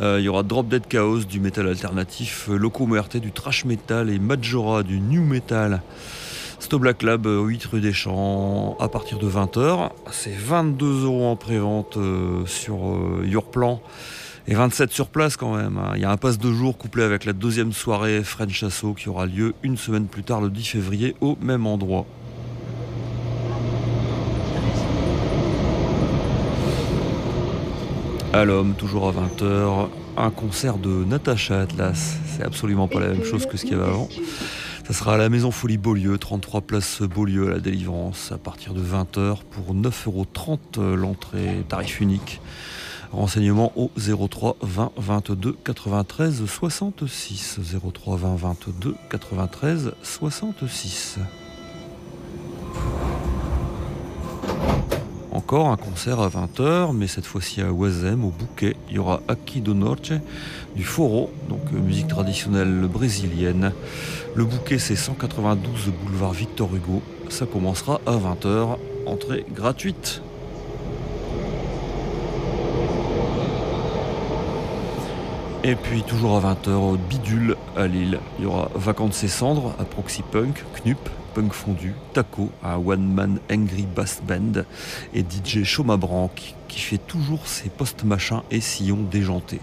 Euh, 0.00 0.16
il 0.20 0.24
y 0.24 0.28
aura 0.28 0.44
Drop 0.44 0.68
Dead 0.68 0.86
Chaos 0.86 1.24
du 1.24 1.40
métal 1.40 1.66
alternatif, 1.66 2.46
euh, 2.48 2.56
Loco 2.56 2.86
Muerte 2.86 3.16
du 3.16 3.32
trash 3.32 3.64
metal 3.64 4.08
et 4.08 4.20
Majora 4.20 4.84
du 4.84 5.00
new 5.00 5.24
metal. 5.24 5.82
Sto 6.60 6.78
Black 6.78 7.02
Lab, 7.02 7.26
euh, 7.26 7.42
8 7.42 7.64
rue 7.66 7.80
des 7.80 7.92
Champs, 7.92 8.76
à 8.78 8.88
partir 8.88 9.18
de 9.18 9.28
20h. 9.28 9.90
C'est 10.12 10.36
22 10.36 11.04
euros 11.06 11.26
en 11.26 11.34
pré-vente 11.36 11.98
sur 12.46 12.76
euh, 12.76 13.24
Yourplan 13.26 13.82
et 14.46 14.54
27 14.54 14.92
sur 14.92 15.08
place 15.08 15.36
quand 15.36 15.56
même. 15.56 15.76
hein. 15.76 15.92
Il 15.96 16.02
y 16.02 16.04
a 16.04 16.10
un 16.10 16.16
pass 16.16 16.38
de 16.38 16.52
jour 16.52 16.78
couplé 16.78 17.02
avec 17.02 17.24
la 17.24 17.32
deuxième 17.32 17.72
soirée 17.72 18.22
French 18.22 18.62
Assault 18.62 18.94
qui 18.94 19.08
aura 19.08 19.26
lieu 19.26 19.54
une 19.62 19.76
semaine 19.76 20.06
plus 20.06 20.22
tard, 20.22 20.40
le 20.40 20.48
10 20.50 20.64
février, 20.64 21.16
au 21.20 21.36
même 21.42 21.66
endroit. 21.66 22.06
À 28.32 28.44
l'homme, 28.44 28.74
toujours 28.74 29.08
à 29.08 29.12
20h, 29.12 29.88
un 30.16 30.30
concert 30.30 30.78
de 30.78 31.04
Natacha 31.04 31.62
Atlas. 31.62 32.16
C'est 32.26 32.44
absolument 32.44 32.86
pas 32.86 33.00
la 33.00 33.08
même 33.08 33.24
chose 33.24 33.44
que 33.44 33.56
ce 33.56 33.64
qu'il 33.64 33.76
y 33.76 33.80
avait 33.80 33.90
avant. 33.90 34.08
Ça 34.86 34.92
sera 34.92 35.14
à 35.14 35.16
la 35.16 35.28
Maison 35.28 35.50
Folie 35.50 35.78
Beaulieu, 35.78 36.16
33 36.16 36.60
place 36.60 37.02
Beaulieu 37.02 37.48
à 37.48 37.50
la 37.54 37.58
Délivrance, 37.58 38.30
à 38.30 38.38
partir 38.38 38.72
de 38.72 38.82
20h 38.82 39.38
pour 39.50 39.74
9,30€ 39.74 40.58
euh, 40.78 40.94
l'entrée, 40.94 41.64
tarif 41.68 42.00
unique. 42.00 42.40
Renseignements 43.10 43.72
au 43.74 43.90
03 43.96 44.56
20 44.62 44.92
22 44.96 45.56
93 45.64 46.44
66. 46.46 47.58
03 47.92 48.16
20 48.16 48.36
22 48.36 48.94
93 49.10 49.92
66. 50.02 51.18
Encore 55.50 55.70
un 55.70 55.76
concert 55.76 56.20
à 56.20 56.28
20h, 56.28 56.92
mais 56.94 57.08
cette 57.08 57.26
fois-ci 57.26 57.60
à 57.60 57.72
Oisem, 57.72 58.24
au 58.24 58.30
Bouquet. 58.30 58.76
Il 58.88 58.94
y 58.94 58.98
aura 59.00 59.20
Aqui 59.26 59.60
do 59.60 59.74
Norte 59.74 60.12
du 60.76 60.84
Foro, 60.84 61.28
donc 61.48 61.58
euh, 61.74 61.80
musique 61.80 62.06
traditionnelle 62.06 62.86
brésilienne. 62.86 63.72
Le 64.36 64.44
Bouquet, 64.44 64.78
c'est 64.78 64.94
192 64.94 65.90
boulevard 66.04 66.34
Victor 66.34 66.72
Hugo. 66.72 67.02
Ça 67.30 67.46
commencera 67.46 68.00
à 68.06 68.12
20h. 68.12 68.76
Entrée 69.06 69.44
gratuite. 69.52 70.22
Et 75.64 75.74
puis 75.74 76.04
toujours 76.04 76.36
à 76.36 76.54
20h 76.54 76.70
au 76.70 76.96
Bidule 76.96 77.56
à 77.76 77.88
Lille, 77.88 78.20
il 78.38 78.44
y 78.44 78.46
aura 78.46 78.70
Vacances 78.76 79.24
et 79.24 79.28
Cendres 79.28 79.74
à 79.80 79.84
Proxy 79.84 80.22
Punk, 80.22 80.64
Knup, 80.84 81.10
Punk 81.34 81.52
Fondu, 81.52 81.94
Taco, 82.12 82.50
un 82.62 82.76
One 82.76 83.12
Man 83.12 83.38
Angry 83.50 83.86
Bass 83.94 84.22
Band 84.26 84.64
et 85.14 85.20
DJ 85.20 85.64
Chomabran 85.64 86.30
qui, 86.34 86.54
qui 86.68 86.80
fait 86.80 86.98
toujours 86.98 87.46
ses 87.46 87.68
post-machins 87.68 88.42
et 88.50 88.60
sillons 88.60 89.02
déjantés. 89.10 89.60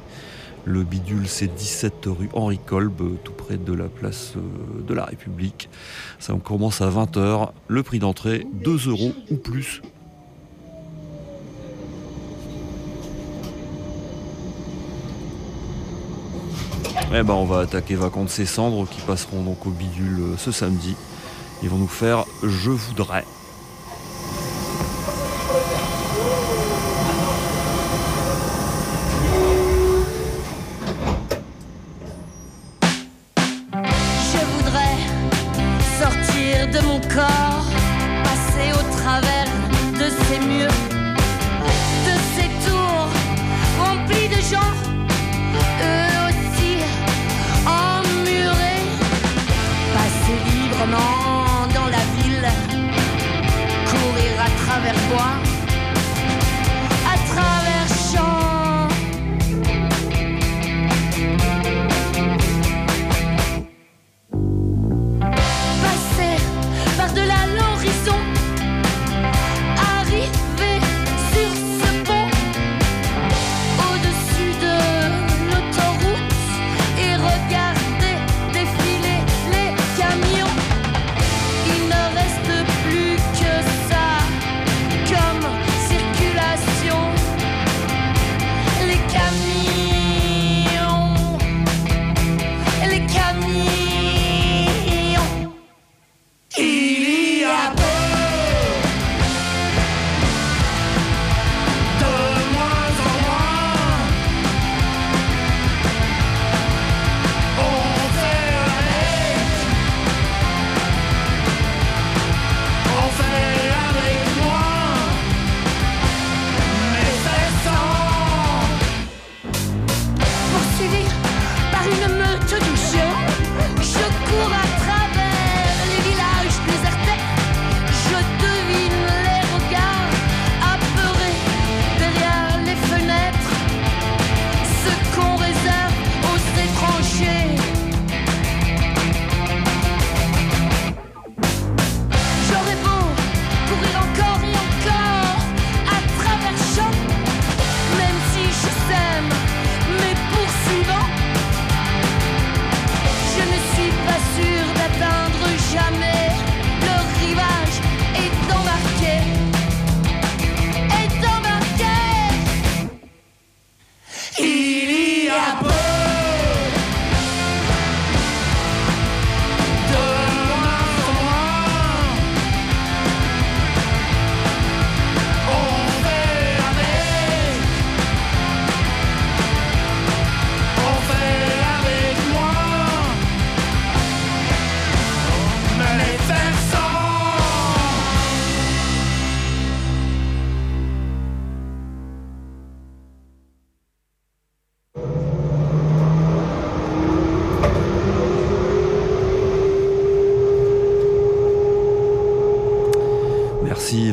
Le 0.65 0.83
bidule, 0.83 1.27
c'est 1.29 1.47
17 1.47 1.93
rue 2.07 2.29
Henri 2.33 2.59
Kolb, 2.59 3.01
tout 3.23 3.31
près 3.31 3.55
de 3.55 3.71
la 3.71 3.85
place 3.85 4.33
euh, 4.35 4.81
de 4.85 4.93
la 4.93 5.05
République. 5.05 5.69
Ça 6.19 6.33
commence 6.43 6.81
à 6.81 6.89
20h. 6.89 7.51
Le 7.69 7.83
prix 7.83 7.99
d'entrée, 7.99 8.45
2 8.51 8.89
euros 8.89 9.13
ou 9.31 9.37
plus. 9.37 9.81
Eh 17.13 17.23
ben, 17.23 17.33
on 17.33 17.45
va 17.45 17.59
attaquer 17.61 17.95
Vacances 17.95 18.37
et 18.39 18.45
Cendres 18.45 18.89
qui 18.89 18.99
passeront 18.99 19.41
donc 19.41 19.65
au 19.65 19.69
bidule 19.69 20.19
euh, 20.19 20.37
ce 20.37 20.51
samedi. 20.51 20.97
Ils 21.63 21.69
vont 21.69 21.77
nous 21.77 21.87
faire 21.87 22.25
Je 22.43 22.69
voudrais. 22.69 23.25
Je 33.73 34.39
voudrais 34.53 34.97
sortir 35.99 36.67
de 36.71 36.85
mon 36.85 36.99
corps, 37.01 37.56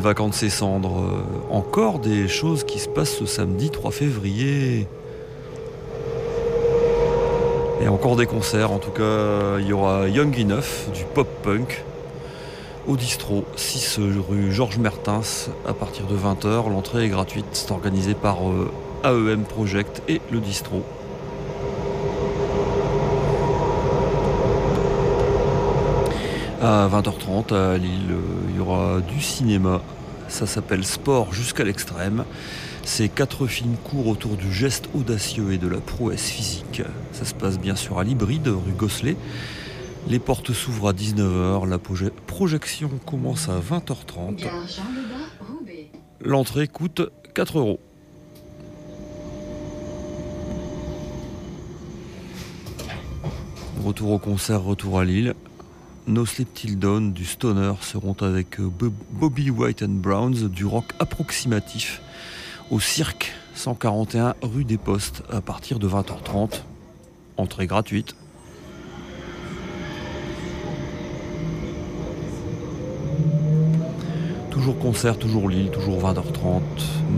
vacant 0.05 0.29
de 0.29 0.35
ses 0.35 0.51
cendres. 0.51 0.99
Euh, 0.99 1.51
encore 1.51 1.97
des 1.97 2.27
choses 2.27 2.63
qui 2.63 2.77
se 2.77 2.87
passent 2.87 3.17
ce 3.17 3.25
samedi 3.25 3.71
3 3.71 3.89
février. 3.89 4.87
Et 7.81 7.87
encore 7.87 8.15
des 8.15 8.27
concerts, 8.27 8.71
en 8.71 8.77
tout 8.77 8.91
cas, 8.91 9.57
il 9.59 9.65
y 9.65 9.73
aura 9.73 10.07
Young 10.07 10.39
Enough, 10.39 10.93
du 10.93 11.05
pop-punk, 11.15 11.83
au 12.87 12.97
distro, 12.97 13.45
6 13.55 13.99
rue 14.29 14.51
Georges 14.51 14.77
Mertens, 14.77 15.49
à 15.67 15.73
partir 15.73 16.05
de 16.05 16.15
20h. 16.15 16.69
L'entrée 16.69 17.05
est 17.05 17.09
gratuite, 17.09 17.47
c'est 17.53 17.71
organisé 17.71 18.13
par 18.13 18.37
euh, 18.47 18.71
AEM 19.03 19.43
Project 19.43 20.03
et 20.07 20.21
le 20.31 20.39
distro. 20.39 20.83
À 26.61 26.87
20h30 26.87 27.53
à 27.53 27.77
Lille, 27.77 28.15
euh, 28.73 28.99
du 29.01 29.21
cinéma. 29.21 29.81
Ça 30.27 30.47
s'appelle 30.47 30.83
Sport 30.85 31.33
jusqu'à 31.33 31.63
l'extrême. 31.63 32.25
C'est 32.83 33.09
quatre 33.09 33.47
films 33.47 33.75
courts 33.83 34.07
autour 34.07 34.35
du 34.37 34.51
geste 34.53 34.89
audacieux 34.95 35.51
et 35.53 35.57
de 35.57 35.67
la 35.67 35.79
prouesse 35.79 36.29
physique. 36.29 36.81
Ça 37.11 37.25
se 37.25 37.33
passe 37.33 37.59
bien 37.59 37.75
sûr 37.75 37.99
à 37.99 38.03
l'hybride, 38.03 38.47
rue 38.47 38.73
Gosselet. 38.77 39.17
Les 40.07 40.19
portes 40.19 40.53
s'ouvrent 40.53 40.89
à 40.89 40.93
19h, 40.93 41.67
la 41.67 41.77
proje- 41.77 42.11
projection 42.27 42.89
commence 43.07 43.49
à 43.49 43.59
20h30. 43.59 44.35
Gare 44.35 44.51
Jean 44.67 44.83
Lebas, 44.93 45.47
Roubaix. 45.51 45.89
L'entrée 46.21 46.67
coûte 46.67 47.01
4 47.33 47.57
euros. 47.57 47.79
Retour 53.83 54.11
au 54.11 54.19
concert, 54.19 54.63
retour 54.63 54.99
à 54.99 55.05
Lille. 55.05 55.33
No 56.07 56.25
Sleep 56.25 56.53
Till 56.53 56.77
Dawn 56.77 57.13
du 57.13 57.25
Stoner 57.25 57.73
seront 57.81 58.15
avec 58.21 58.59
euh, 58.59 58.67
Bo- 58.69 58.93
Bobby 59.11 59.49
White 59.49 59.81
and 59.83 59.99
Browns 60.01 60.49
du 60.49 60.65
rock 60.65 60.93
approximatif 60.99 62.01
au 62.69 62.79
Cirque 62.79 63.31
141 63.55 64.35
rue 64.41 64.65
des 64.65 64.77
Postes 64.77 65.23
à 65.31 65.41
partir 65.41 65.79
de 65.79 65.87
20h30. 65.87 66.61
Entrée 67.37 67.65
gratuite. 67.67 68.15
Toujours 74.51 74.77
concert, 74.79 75.17
toujours 75.17 75.49
Lille, 75.49 75.69
toujours 75.69 75.99
20h30. 76.01 76.61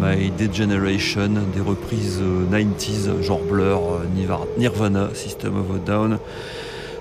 My 0.01 0.31
Degeneration, 0.31 1.29
des 1.53 1.61
reprises 1.61 2.19
euh, 2.21 2.45
90s, 2.51 3.21
genre 3.21 3.39
Blur, 3.41 3.79
euh, 3.79 4.47
Nirvana, 4.57 5.09
System 5.13 5.55
of 5.57 5.67
a 5.75 5.79
Down. 5.85 6.17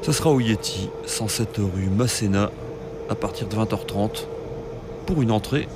Ça 0.07 0.13
sera 0.13 0.31
au 0.31 0.39
Yeti, 0.39 0.89
107 1.05 1.57
rue 1.57 1.89
Masséna, 1.91 2.53
à 3.11 3.17
partir 3.17 3.49
de 3.49 3.57
20h30, 3.57 4.27
pour 5.05 5.21
une 5.21 5.33
entrée 5.33 5.67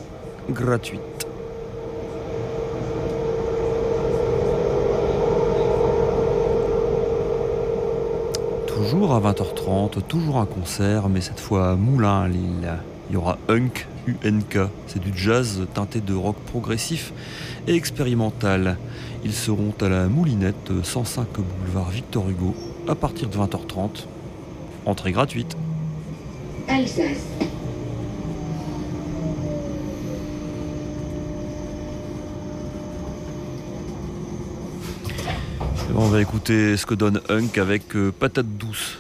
gratuite. 0.49 1.01
Toujours 8.69 9.15
à 9.15 9.21
20h30, 9.21 10.01
toujours 10.03 10.37
un 10.37 10.47
concert, 10.47 11.09
mais 11.09 11.21
cette 11.21 11.41
fois 11.41 11.71
à 11.71 11.75
Moulins 11.75 12.23
à 12.23 12.29
Lille. 12.29 12.73
Il 13.09 13.15
y 13.15 13.17
aura 13.17 13.37
Hunk, 13.49 13.89
UNK, 14.07 14.59
c'est 14.87 15.01
du 15.01 15.11
jazz 15.13 15.67
teinté 15.75 16.01
de 16.01 16.15
rock 16.15 16.37
progressif 16.47 17.13
et 17.67 17.75
expérimental. 17.75 18.77
Ils 19.25 19.35
seront 19.35 19.75
à 19.81 19.89
la 19.89 20.07
Moulinette, 20.07 20.71
105 20.85 21.27
boulevard 21.33 21.91
Victor 21.91 22.31
Hugo, 22.31 22.55
à 22.87 22.95
partir 22.95 23.29
de 23.29 23.37
20h30. 23.37 24.07
Entrée 24.87 25.13
gratuite. 25.13 25.57
Alsace. 26.69 27.27
On 35.95 36.07
va 36.07 36.23
écouter 36.23 36.77
ce 36.77 36.87
que 36.87 36.95
donne 36.95 37.21
Hunk 37.29 37.59
avec 37.59 37.95
euh, 37.95 38.11
Patate 38.11 38.47
douce. 38.47 38.99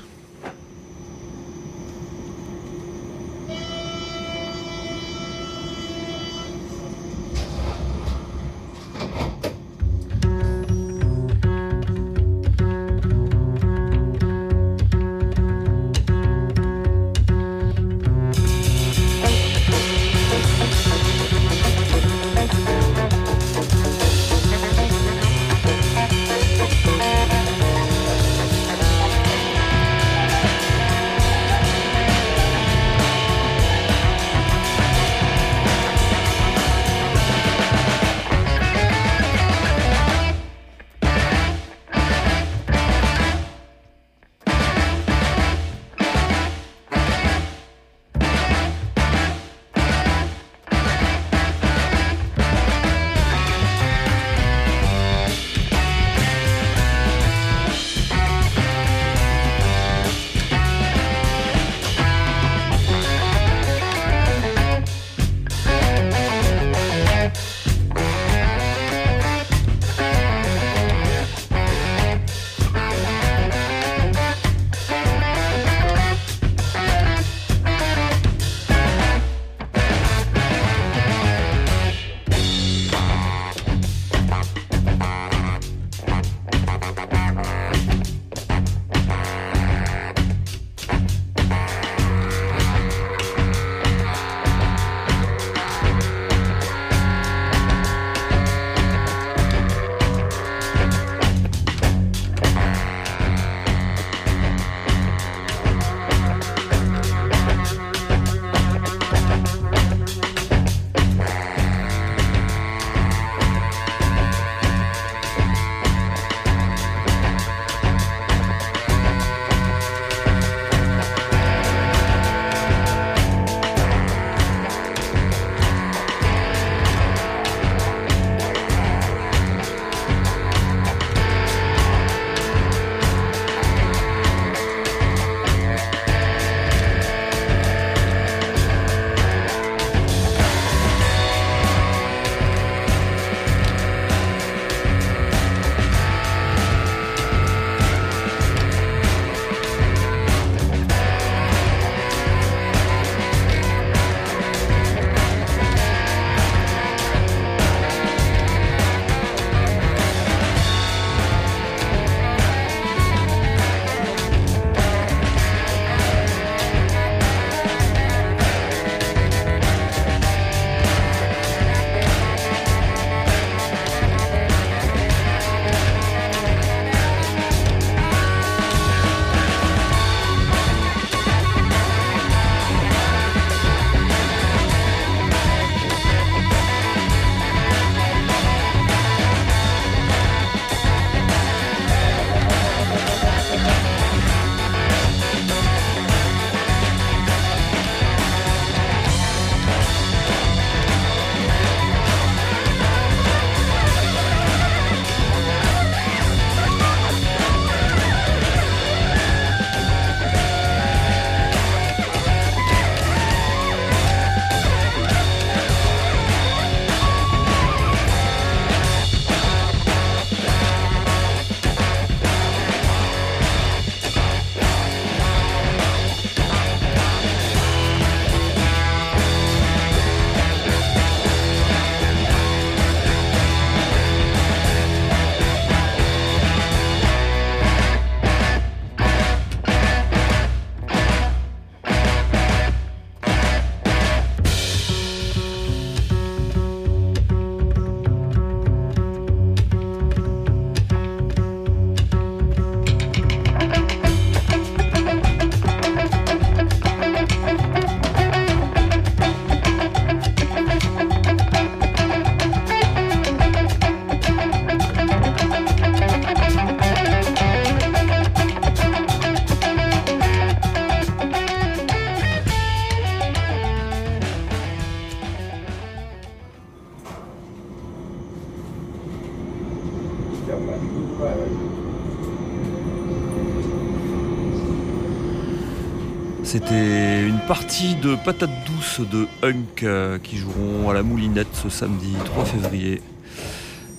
De 287.80 288.14
patates 288.14 288.50
douces 288.66 289.00
de 289.00 289.26
Hunk 289.42 289.84
euh, 289.84 290.18
qui 290.18 290.36
joueront 290.36 290.90
à 290.90 290.94
la 290.94 291.02
Moulinette 291.02 291.54
ce 291.54 291.70
samedi 291.70 292.12
3 292.26 292.44
février. 292.44 293.00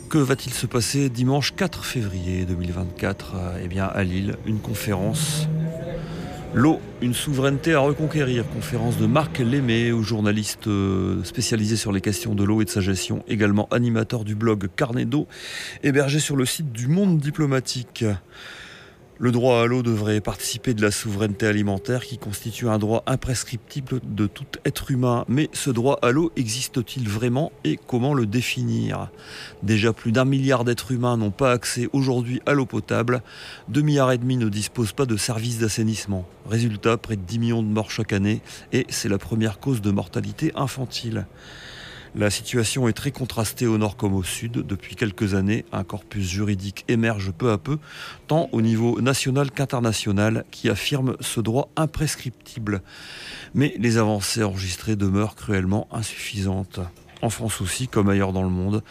Que 0.07 0.19
va-t-il 0.19 0.53
se 0.53 0.67
passer 0.67 1.09
dimanche 1.09 1.55
4 1.55 1.83
février 1.83 2.45
2024 2.45 3.33
euh, 3.33 3.59
Eh 3.63 3.67
bien 3.67 3.85
à 3.85 4.03
Lille, 4.03 4.35
une 4.45 4.59
conférence. 4.59 5.47
L'eau, 6.53 6.79
une 7.01 7.15
souveraineté 7.15 7.73
à 7.73 7.79
reconquérir. 7.79 8.47
Conférence 8.53 8.97
de 8.97 9.07
Marc 9.07 9.39
Lémé, 9.39 9.91
journaliste 10.03 10.67
euh, 10.67 11.23
spécialisé 11.23 11.75
sur 11.75 11.91
les 11.91 12.01
questions 12.01 12.35
de 12.35 12.43
l'eau 12.43 12.61
et 12.61 12.65
de 12.65 12.69
sa 12.69 12.81
gestion, 12.81 13.23
également 13.27 13.67
animateur 13.71 14.25
du 14.25 14.35
blog 14.35 14.67
Carnet 14.75 15.05
d'eau, 15.05 15.27
hébergé 15.81 16.19
sur 16.19 16.35
le 16.35 16.45
site 16.45 16.71
du 16.71 16.87
Monde 16.87 17.17
diplomatique. 17.17 18.05
Le 19.23 19.31
droit 19.31 19.61
à 19.61 19.67
l'eau 19.67 19.83
devrait 19.83 20.19
participer 20.19 20.73
de 20.73 20.81
la 20.81 20.89
souveraineté 20.89 21.45
alimentaire 21.45 22.05
qui 22.05 22.17
constitue 22.17 22.67
un 22.67 22.79
droit 22.79 23.03
imprescriptible 23.05 23.99
de 24.03 24.25
tout 24.25 24.47
être 24.65 24.89
humain. 24.89 25.25
Mais 25.27 25.47
ce 25.53 25.69
droit 25.69 25.99
à 26.01 26.09
l'eau 26.09 26.31
existe-t-il 26.35 27.07
vraiment 27.07 27.51
et 27.63 27.77
comment 27.85 28.15
le 28.15 28.25
définir? 28.25 29.11
Déjà 29.61 29.93
plus 29.93 30.11
d'un 30.11 30.25
milliard 30.25 30.63
d'êtres 30.63 30.91
humains 30.91 31.17
n'ont 31.17 31.29
pas 31.29 31.51
accès 31.51 31.87
aujourd'hui 31.93 32.41
à 32.47 32.53
l'eau 32.53 32.65
potable. 32.65 33.21
Deux 33.69 33.83
milliards 33.83 34.11
et 34.11 34.17
demi 34.17 34.37
ne 34.37 34.49
disposent 34.49 34.93
pas 34.93 35.05
de 35.05 35.17
services 35.17 35.59
d'assainissement. 35.59 36.25
Résultat, 36.49 36.97
près 36.97 37.15
de 37.15 37.21
10 37.21 37.37
millions 37.37 37.61
de 37.61 37.67
morts 37.67 37.91
chaque 37.91 38.13
année 38.13 38.41
et 38.73 38.87
c'est 38.89 39.07
la 39.07 39.19
première 39.19 39.59
cause 39.59 39.81
de 39.81 39.91
mortalité 39.91 40.51
infantile. 40.55 41.27
La 42.13 42.29
situation 42.29 42.89
est 42.89 42.93
très 42.93 43.11
contrastée 43.11 43.67
au 43.67 43.77
nord 43.77 43.95
comme 43.95 44.13
au 44.13 44.23
sud. 44.23 44.51
Depuis 44.51 44.95
quelques 44.95 45.33
années, 45.33 45.63
un 45.71 45.85
corpus 45.85 46.27
juridique 46.27 46.83
émerge 46.89 47.31
peu 47.31 47.51
à 47.51 47.57
peu, 47.57 47.77
tant 48.27 48.49
au 48.51 48.61
niveau 48.61 48.99
national 48.99 49.49
qu'international, 49.49 50.43
qui 50.51 50.69
affirme 50.69 51.15
ce 51.21 51.39
droit 51.39 51.69
imprescriptible. 51.77 52.81
Mais 53.53 53.73
les 53.79 53.97
avancées 53.97 54.43
enregistrées 54.43 54.97
demeurent 54.97 55.35
cruellement 55.35 55.87
insuffisantes 55.91 56.81
en 57.21 57.29
France 57.29 57.61
aussi, 57.61 57.87
comme 57.87 58.09
ailleurs 58.09 58.33
dans 58.33 58.43
le 58.43 58.49
monde. 58.49 58.83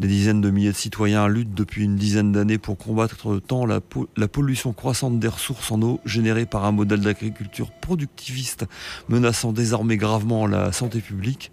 Des 0.00 0.08
dizaines 0.08 0.40
de 0.40 0.50
milliers 0.50 0.72
de 0.72 0.76
citoyens 0.76 1.28
luttent 1.28 1.54
depuis 1.54 1.84
une 1.84 1.96
dizaine 1.96 2.32
d'années 2.32 2.58
pour 2.58 2.76
combattre 2.76 3.40
tant 3.46 3.66
la, 3.66 3.80
la 4.16 4.28
pollution 4.28 4.72
croissante 4.72 5.18
des 5.18 5.28
ressources 5.28 5.70
en 5.70 5.80
eau 5.82 6.00
générée 6.04 6.46
par 6.46 6.64
un 6.64 6.72
modèle 6.72 7.00
d'agriculture 7.00 7.70
productiviste 7.70 8.66
menaçant 9.08 9.52
désormais 9.52 9.96
gravement 9.96 10.46
la 10.46 10.72
santé 10.72 11.00
publique, 11.00 11.50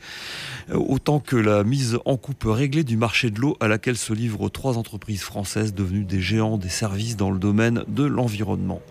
euh, 0.72 0.78
autant 0.78 1.20
que 1.20 1.36
la 1.36 1.64
mise 1.64 2.00
en 2.06 2.18
coupe 2.18 2.46
réglée 2.46 2.84
du 2.84 2.98
marché 2.98 3.30
de 3.30 3.40
l'eau 3.40 3.58
à 3.60 3.68
laquelle 3.68 3.98
se 3.98 4.14
livrent 4.14 4.50
trois 4.50 4.78
entreprises 4.78 5.22
françaises 5.22 5.74
devenues 5.74 6.06
des 6.06 6.22
géants 6.22 6.58
des 6.58 6.70
services 6.70 7.18
dans 7.18 7.32
le 7.32 7.40
domaine 7.40 7.84
de 7.88 8.04
l'environnement. 8.04 8.82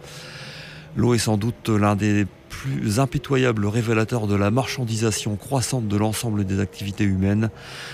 L'eau 0.96 1.14
est 1.14 1.18
sans 1.18 1.38
doute 1.38 1.68
l'un 1.70 1.96
des 1.96 2.26
plus 2.62 3.00
impitoyables 3.00 3.66
révélateurs 3.66 4.28
de 4.28 4.36
la 4.36 4.52
marchandisation 4.52 5.34
croissante 5.34 5.88
de 5.88 5.96
l'ensemble 5.96 6.44
des 6.44 6.60
activités 6.60 7.02
humaines. 7.02 7.50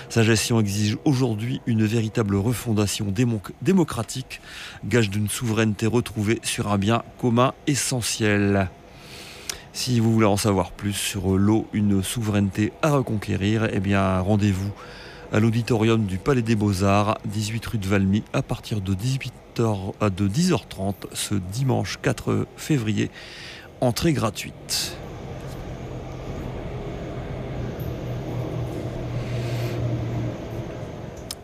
Sa 0.09 0.21
gestion 0.21 0.59
exige 0.59 0.95
aujourd'hui 1.05 1.59
une 1.65 1.85
véritable 1.85 2.35
refondation 2.35 3.07
démo- 3.07 3.41
démocratique, 3.63 4.41
gage 4.85 5.09
d'une 5.09 5.27
souveraineté 5.27 5.87
retrouvée 5.87 6.39
sur 6.43 6.67
un 6.71 6.77
bien 6.77 7.01
commun 7.17 7.53
essentiel. 7.65 8.69
Si 9.73 9.99
vous 9.99 10.13
voulez 10.13 10.27
en 10.27 10.37
savoir 10.37 10.71
plus 10.71 10.93
sur 10.93 11.35
l'eau, 11.35 11.65
une 11.73 12.03
souveraineté 12.03 12.71
à 12.83 12.91
reconquérir, 12.91 13.67
eh 13.73 13.79
bien 13.79 14.19
rendez-vous 14.19 14.71
à 15.31 15.39
l'auditorium 15.39 16.05
du 16.05 16.19
Palais 16.19 16.43
des 16.43 16.55
Beaux-Arts, 16.55 17.17
18 17.25 17.65
rue 17.65 17.77
de 17.79 17.87
Valmy, 17.87 18.21
à 18.33 18.43
partir 18.43 18.81
de 18.81 18.93
18h 18.93 19.93
à 19.99 20.11
de 20.11 20.27
10h30 20.27 20.93
ce 21.13 21.33
dimanche 21.33 21.97
4 22.03 22.45
février. 22.55 23.09
Entrée 23.81 24.11
gratuite. 24.11 24.97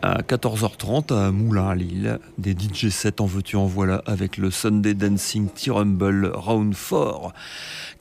À 0.02 0.20
14h30 0.20 1.14
à 1.14 1.30
Moulins 1.30 1.68
à 1.68 1.74
Lille, 1.74 2.18
des 2.36 2.52
DJ 2.52 2.90
sets 2.90 3.22
en 3.22 3.26
veux-tu 3.26 3.56
en 3.56 3.64
voilà 3.64 4.02
avec 4.04 4.36
le 4.36 4.50
Sunday 4.50 4.92
Dancing 4.92 5.48
T-Rumble 5.48 6.30
Round 6.34 6.74
4. 6.74 7.32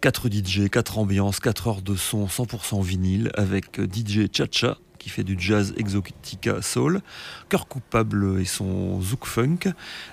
4 0.01 0.29
DJ, 0.29 0.69
4 0.69 0.97
ambiances, 0.97 1.39
4 1.39 1.67
heures 1.69 1.81
de 1.81 1.95
son 1.95 2.25
100% 2.25 2.83
vinyle 2.83 3.31
avec 3.35 3.79
DJ 3.79 4.27
Chacha 4.29 4.77
qui 4.99 5.09
fait 5.09 5.23
du 5.23 5.37
jazz 5.39 5.73
exotica 5.77 6.61
soul, 6.61 7.01
Cœur 7.47 7.67
coupable 7.67 8.41
et 8.41 8.45
son 8.45 8.99
zouk 9.01 9.25
funk, 9.25 9.59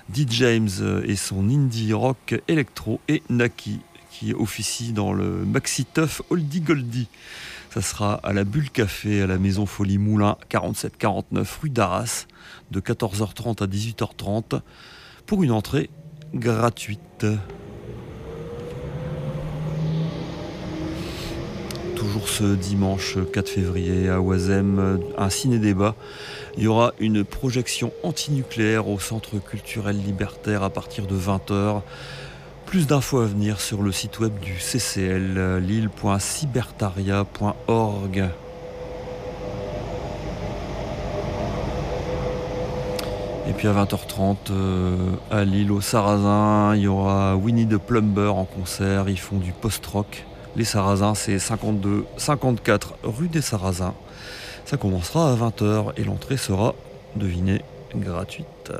D. 0.07 0.25
James 0.29 0.69
et 1.05 1.17
son 1.17 1.49
indie 1.49 1.91
rock 1.91 2.41
électro 2.47 3.01
et 3.09 3.21
Naki 3.29 3.81
officie 4.31 4.93
dans 4.93 5.11
le 5.11 5.43
Maxi 5.43 5.83
Tough 5.83 6.21
Oldie 6.29 6.61
Goldie. 6.61 7.09
Ça 7.73 7.81
sera 7.81 8.13
à 8.23 8.31
la 8.33 8.43
Bulle 8.43 8.69
Café 8.69 9.23
à 9.23 9.27
la 9.27 9.37
Maison 9.37 9.65
Folie 9.65 9.97
Moulin 9.97 10.37
4749 10.49 11.59
rue 11.61 11.69
d'Arras 11.69 12.27
de 12.71 12.79
14h30 12.79 13.63
à 13.63 13.67
18h30 13.67 14.61
pour 15.25 15.43
une 15.43 15.51
entrée 15.51 15.89
gratuite. 16.33 17.25
Toujours 21.95 22.27
ce 22.29 22.55
dimanche 22.55 23.17
4 23.33 23.49
février 23.49 24.09
à 24.09 24.21
Oisem, 24.21 24.99
un 25.17 25.29
ciné-débat. 25.29 25.95
Il 26.57 26.63
y 26.63 26.67
aura 26.67 26.93
une 26.99 27.23
projection 27.23 27.91
antinucléaire 28.03 28.87
au 28.87 28.99
Centre 28.99 29.39
culturel 29.39 29.97
libertaire 29.97 30.61
à 30.61 30.69
partir 30.69 31.07
de 31.07 31.17
20h. 31.17 31.81
Plus 32.73 32.87
d'infos 32.87 33.19
à 33.19 33.27
venir 33.27 33.61
sur 33.61 33.83
le 33.83 33.91
site 33.91 34.19
web 34.19 34.39
du 34.39 34.57
CCL, 34.57 35.59
lille.cybertaria.org. 35.59 38.29
Et 43.47 43.53
puis 43.53 43.67
à 43.67 43.73
20h30, 43.73 44.37
euh, 44.49 45.11
à 45.29 45.43
Lille, 45.43 45.71
au 45.71 45.81
Sarrasin, 45.81 46.75
il 46.75 46.81
y 46.81 46.87
aura 46.87 47.35
Winnie 47.35 47.67
the 47.67 47.77
Plumber 47.77 48.29
en 48.29 48.45
concert. 48.45 49.07
Ils 49.07 49.19
font 49.19 49.37
du 49.37 49.51
post-rock. 49.51 50.25
Les 50.55 50.65
Sarrasins, 50.65 51.13
c'est 51.13 51.37
52, 51.37 52.05
54 52.17 52.95
rue 53.03 53.27
des 53.27 53.41
Sarrasins. 53.41 53.93
Ça 54.65 54.77
commencera 54.77 55.31
à 55.31 55.35
20h 55.35 55.91
et 55.97 56.03
l'entrée 56.03 56.37
sera, 56.37 56.73
devinez, 57.17 57.61
gratuite. 57.95 58.71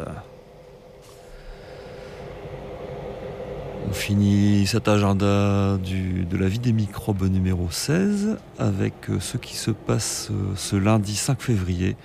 On 3.90 3.94
finit 3.94 4.66
cet 4.66 4.88
agenda 4.88 5.78
de 5.78 6.38
la 6.38 6.48
vie 6.48 6.60
des 6.60 6.72
microbes 6.72 7.24
numéro 7.24 7.70
16 7.70 8.38
avec 8.58 9.10
euh, 9.10 9.20
ce 9.20 9.38
qui 9.38 9.56
se 9.56 9.72
passe 9.72 10.30
euh, 10.32 10.54
ce 10.56 10.76
lundi 10.76 11.16
5 11.16 11.42
février. 11.42 11.96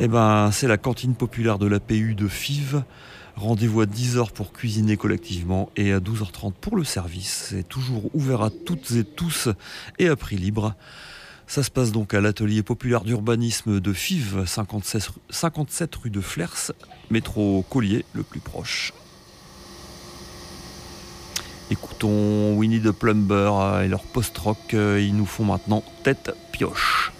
Eh 0.00 0.08
ben, 0.08 0.50
c'est 0.52 0.68
la 0.68 0.76
cantine 0.76 1.14
populaire 1.14 1.58
de 1.58 1.66
l'APU 1.66 2.14
de 2.14 2.28
Fives. 2.28 2.82
Rendez-vous 3.36 3.82
à 3.82 3.86
10h 3.86 4.32
pour 4.32 4.52
cuisiner 4.52 4.96
collectivement 4.96 5.70
et 5.76 5.92
à 5.92 6.00
12h30 6.00 6.52
pour 6.52 6.76
le 6.76 6.84
service. 6.84 7.48
C'est 7.50 7.68
toujours 7.68 8.14
ouvert 8.14 8.42
à 8.42 8.50
toutes 8.50 8.90
et 8.92 9.04
tous 9.04 9.48
et 9.98 10.08
à 10.08 10.16
prix 10.16 10.36
libre. 10.36 10.74
Ça 11.46 11.62
se 11.62 11.70
passe 11.70 11.92
donc 11.92 12.14
à 12.14 12.20
l'atelier 12.20 12.62
populaire 12.62 13.04
d'urbanisme 13.04 13.80
de 13.80 13.92
Fives, 13.92 14.44
57, 14.46 15.10
57 15.30 15.94
rue 15.96 16.10
de 16.10 16.20
Flers, 16.20 16.72
métro 17.10 17.64
Collier 17.70 18.04
le 18.14 18.24
plus 18.24 18.40
proche. 18.40 18.92
Écoutons 21.70 22.54
Winnie 22.56 22.80
the 22.80 22.92
Plumber 22.92 23.50
euh, 23.52 23.82
et 23.82 23.88
leur 23.88 24.02
post-rock. 24.04 24.74
euh, 24.74 25.00
Ils 25.00 25.16
nous 25.16 25.26
font 25.26 25.44
maintenant 25.44 25.82
tête 26.02 26.30
pioche. 26.52 27.12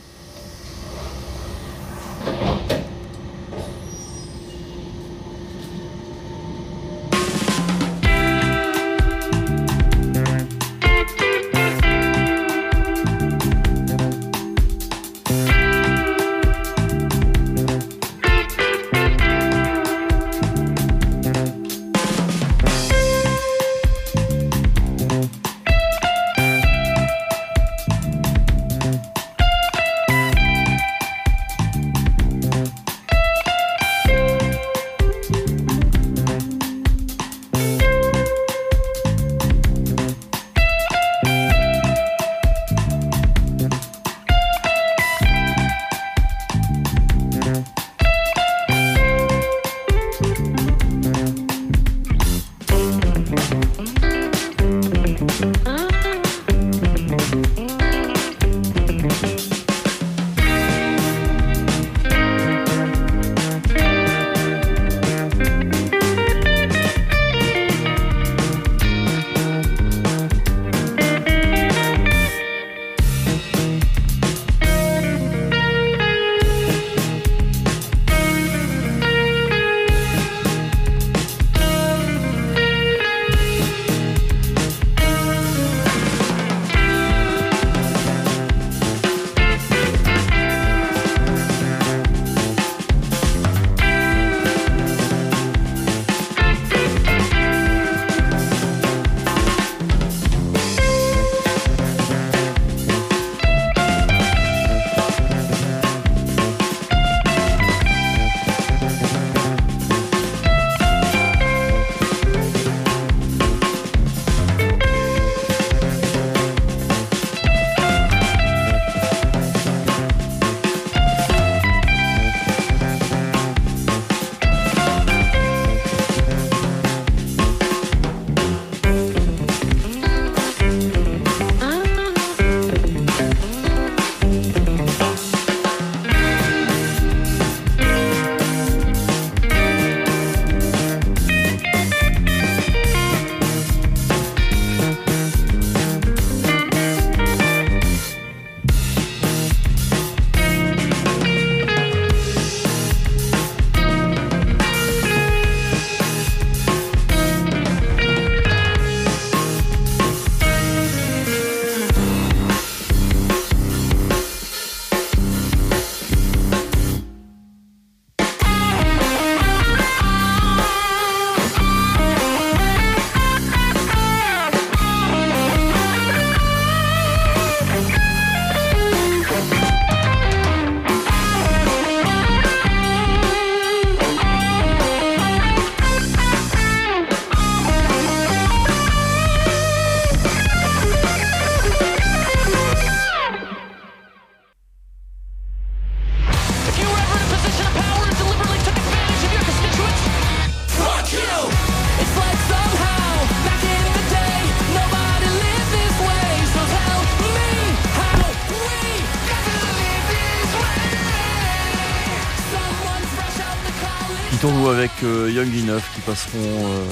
Passeront 216.17 216.39
euh, 216.39 216.87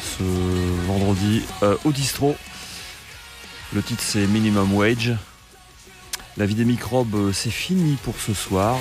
ce 0.00 0.22
vendredi 0.86 1.42
euh, 1.64 1.76
au 1.84 1.90
distro. 1.90 2.36
Le 3.74 3.82
titre 3.82 4.04
c'est 4.04 4.24
Minimum 4.28 4.72
Wage. 4.72 5.14
La 6.36 6.46
vie 6.46 6.54
des 6.54 6.64
microbes, 6.64 7.12
euh, 7.16 7.32
c'est 7.32 7.50
fini 7.50 7.96
pour 8.04 8.20
ce 8.20 8.34
soir. 8.34 8.78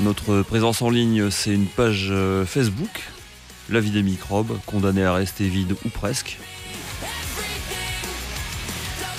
Notre 0.00 0.42
présence 0.42 0.82
en 0.82 0.90
ligne, 0.90 1.30
c'est 1.30 1.54
une 1.54 1.66
page 1.66 2.12
Facebook, 2.46 3.00
La 3.70 3.80
vie 3.80 3.90
des 3.90 4.02
microbes, 4.02 4.58
condamnée 4.66 5.04
à 5.04 5.14
rester 5.14 5.48
vide 5.48 5.74
ou 5.86 5.88
presque. 5.88 6.38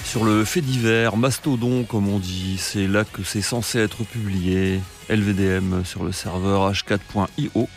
Sur 0.09 0.25
le 0.25 0.43
fait 0.43 0.61
divers, 0.61 1.17
Mastodon 1.17 1.83
comme 1.83 2.09
on 2.09 2.17
dit, 2.17 2.57
c'est 2.57 2.87
là 2.87 3.03
que 3.03 3.21
c'est 3.21 3.43
censé 3.43 3.77
être 3.77 4.03
publié, 4.03 4.81
LVDM 5.07 5.83
sur 5.85 6.03
le 6.03 6.11
serveur 6.11 6.73
h4.io. 6.73 7.69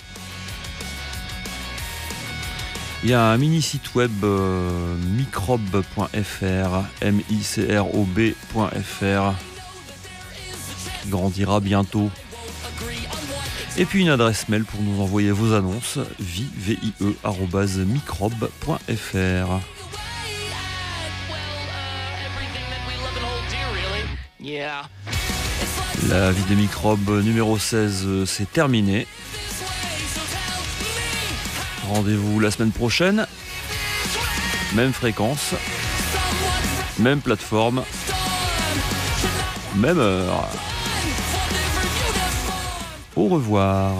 Il 3.04 3.10
y 3.10 3.12
a 3.12 3.22
un 3.22 3.36
mini 3.36 3.60
site 3.60 3.94
web 3.94 4.10
euh, 4.24 4.96
microbe.fr, 5.14 6.86
M-I-C-R-O-B.fr, 7.02 8.34
qui 11.02 11.08
grandira 11.10 11.60
bientôt. 11.60 12.10
Et 13.76 13.84
puis 13.84 14.00
une 14.00 14.08
adresse 14.08 14.48
mail 14.48 14.64
pour 14.64 14.80
nous 14.80 15.02
envoyer 15.02 15.32
vos 15.32 15.52
annonces, 15.52 15.98
vie, 16.18 16.48
arobase 17.24 17.76
microbe.fr. 17.76 19.60
La 26.08 26.32
vie 26.32 26.42
des 26.48 26.56
microbes 26.56 27.22
numéro 27.22 27.58
16, 27.58 28.02
euh, 28.06 28.26
c'est 28.26 28.50
terminé. 28.50 29.06
Rendez-vous 31.88 32.40
la 32.40 32.50
semaine 32.50 32.72
prochaine. 32.72 33.26
Même 34.74 34.92
fréquence. 34.92 35.54
Même 36.98 37.20
plateforme. 37.20 37.84
Même 39.76 39.98
heure. 39.98 40.48
Au 43.14 43.28
revoir. 43.28 43.94